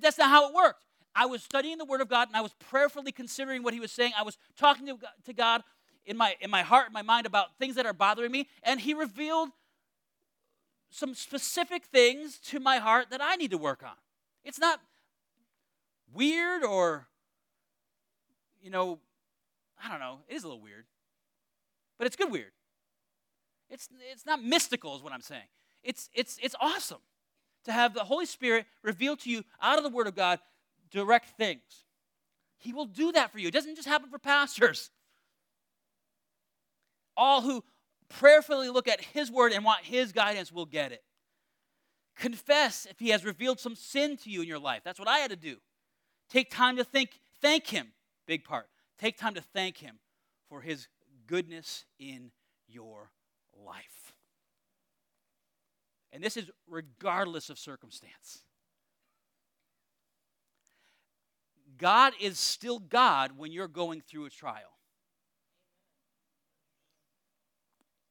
[0.00, 0.80] That's not how it worked.
[1.14, 3.90] I was studying the Word of God and I was prayerfully considering what He was
[3.90, 4.12] saying.
[4.16, 4.86] I was talking
[5.24, 5.62] to God
[6.04, 8.80] in my, in my heart, in my mind about things that are bothering me, and
[8.80, 9.48] He revealed
[10.90, 13.96] some specific things to my heart that I need to work on.
[14.44, 14.80] It's not
[16.12, 17.08] weird or,
[18.62, 19.00] you know,
[19.82, 20.20] I don't know.
[20.28, 20.84] It is a little weird,
[21.98, 22.52] but it's good weird.
[23.68, 25.48] It's, it's not mystical, is what I'm saying.
[25.82, 27.00] It's, it's, it's awesome
[27.64, 30.40] to have the Holy Spirit reveal to you out of the Word of God
[30.90, 31.84] direct things.
[32.58, 33.48] He will do that for you.
[33.48, 34.90] It doesn't just happen for pastors.
[37.16, 37.62] All who
[38.08, 41.02] prayerfully look at His Word and want His guidance will get it.
[42.16, 44.82] Confess if He has revealed some sin to you in your life.
[44.84, 45.56] That's what I had to do.
[46.30, 47.88] Take time to think, thank Him,
[48.26, 48.68] big part.
[48.98, 49.98] Take time to thank Him
[50.48, 50.88] for His
[51.26, 52.30] goodness in
[52.68, 53.10] your
[53.64, 54.05] life.
[56.16, 58.42] And this is regardless of circumstance.
[61.76, 64.78] God is still God when you're going through a trial.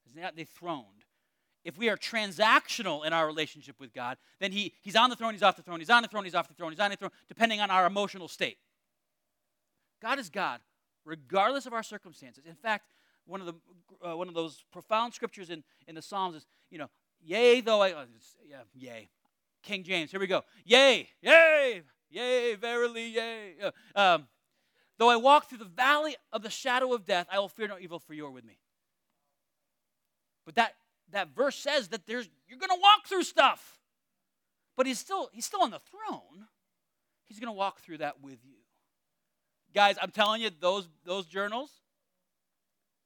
[0.04, 0.84] He's not that dethroned.
[1.64, 5.32] If we are transactional in our relationship with God, then he, He's on the throne,
[5.32, 6.96] He's off the throne, He's on the throne, He's off the throne, He's on the
[6.96, 8.58] throne, depending on our emotional state.
[10.00, 10.60] God is God,
[11.04, 12.44] regardless of our circumstances.
[12.46, 12.92] In fact,
[13.24, 13.54] one of, the,
[14.08, 16.88] uh, one of those profound scriptures in, in the Psalms is, you know,
[17.26, 18.04] Yea, though I, oh,
[18.48, 19.08] yeah, yea.
[19.64, 20.42] King James, here we go.
[20.64, 23.54] Yea, yea, yea, verily, yea.
[23.96, 24.28] Um,
[24.96, 27.78] though I walk through the valley of the shadow of death, I will fear no
[27.80, 28.58] evil, for you are with me.
[30.44, 30.76] But that,
[31.10, 33.80] that verse says that there's, you're going to walk through stuff.
[34.76, 36.46] But he's still, he's still on the throne.
[37.24, 38.58] He's going to walk through that with you.
[39.74, 41.72] Guys, I'm telling you, those, those journals,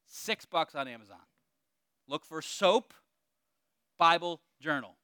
[0.07, 1.16] six bucks on Amazon.
[2.07, 2.93] Look for soap
[4.01, 4.96] Bible Journal.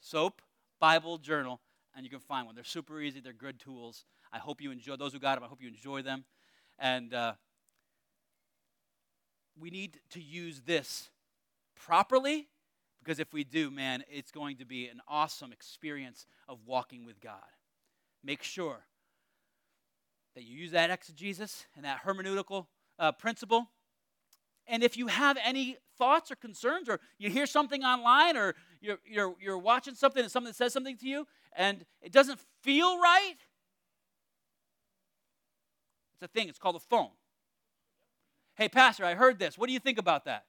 [0.00, 0.42] Soap
[0.80, 1.60] Bible Journal,
[1.94, 2.56] and you can find one.
[2.56, 4.04] They're super easy, they're good tools.
[4.32, 5.44] I hope you enjoy those who got them.
[5.44, 6.24] I hope you enjoy them.
[6.76, 7.34] And uh,
[9.58, 11.08] we need to use this
[11.76, 12.48] properly
[12.98, 17.20] because if we do, man, it's going to be an awesome experience of walking with
[17.20, 17.36] God.
[18.24, 18.86] Make sure
[20.34, 22.66] that you use that exegesis and that hermeneutical
[22.98, 23.70] uh, principle
[24.66, 28.98] and if you have any thoughts or concerns, or you hear something online, or you're,
[29.04, 33.36] you're, you're watching something and something says something to you, and it doesn't feel right,
[36.14, 36.48] it's a thing.
[36.48, 37.10] It's called a phone.
[38.54, 39.58] Hey, Pastor, I heard this.
[39.58, 40.44] What do you think about that?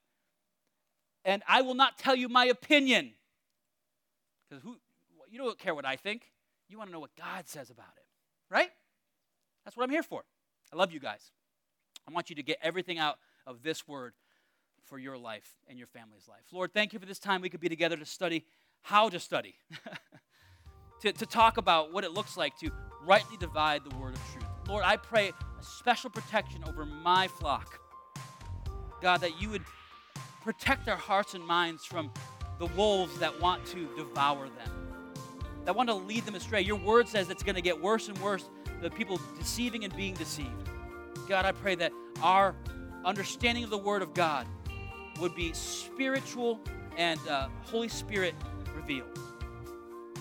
[1.26, 3.12] And I will not tell you my opinion.
[4.50, 4.78] Because who
[5.30, 6.32] you don't care what I think.
[6.70, 8.06] You want to know what God says about it.
[8.50, 8.70] Right?
[9.66, 10.24] That's what I'm here for.
[10.72, 11.32] I love you guys.
[12.08, 13.18] I want you to get everything out
[13.48, 14.14] of this word
[14.86, 16.44] for your life and your family's life.
[16.52, 18.46] Lord, thank you for this time we could be together to study
[18.82, 19.56] how to study,
[21.02, 22.70] to, to talk about what it looks like to
[23.06, 24.46] rightly divide the word of truth.
[24.68, 27.80] Lord, I pray a special protection over my flock.
[29.02, 29.64] God, that you would
[30.42, 32.12] protect our hearts and minds from
[32.60, 34.72] the wolves that want to devour them,
[35.66, 36.62] that want to lead them astray.
[36.62, 38.50] Your word says it's going to get worse and worse,
[38.82, 40.70] the people deceiving and being deceived.
[41.28, 41.92] God, I pray that
[42.24, 42.56] our
[43.06, 44.48] understanding of the Word of God
[45.20, 46.60] would be spiritual
[46.98, 48.36] and uh, Holy Spirit
[48.76, 49.20] revealed.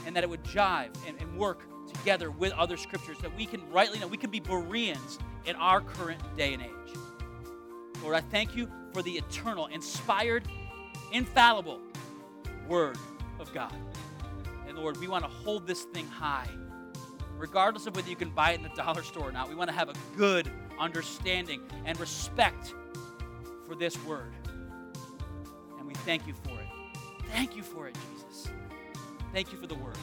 [0.07, 1.62] And that it would jive and, and work
[1.93, 4.07] together with other scriptures that we can rightly know.
[4.07, 6.97] We can be Bereans in our current day and age.
[8.03, 10.45] Lord, I thank you for the eternal, inspired,
[11.12, 11.81] infallible
[12.68, 12.99] Word
[13.39, 13.74] of God.
[14.68, 16.49] And Lord, we want to hold this thing high,
[17.37, 19.49] regardless of whether you can buy it in the dollar store or not.
[19.49, 22.74] We want to have a good understanding and respect
[23.66, 24.33] for this Word.
[25.79, 26.66] And we thank you for it.
[27.33, 28.51] Thank you for it, Jesus.
[29.33, 29.97] Thank you for the Word.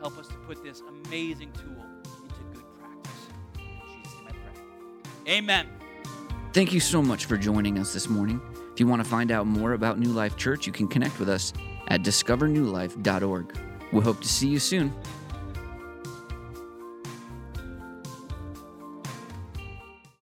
[0.00, 1.84] Help us to put this amazing tool
[2.22, 3.28] into good practice.
[3.58, 5.32] In Jesus' name I pray.
[5.32, 5.66] Amen.
[6.52, 8.40] Thank you so much for joining us this morning.
[8.72, 11.28] If you want to find out more about New Life Church, you can connect with
[11.28, 11.52] us
[11.88, 13.58] at discovernewlife.org.
[13.92, 14.92] We hope to see you soon.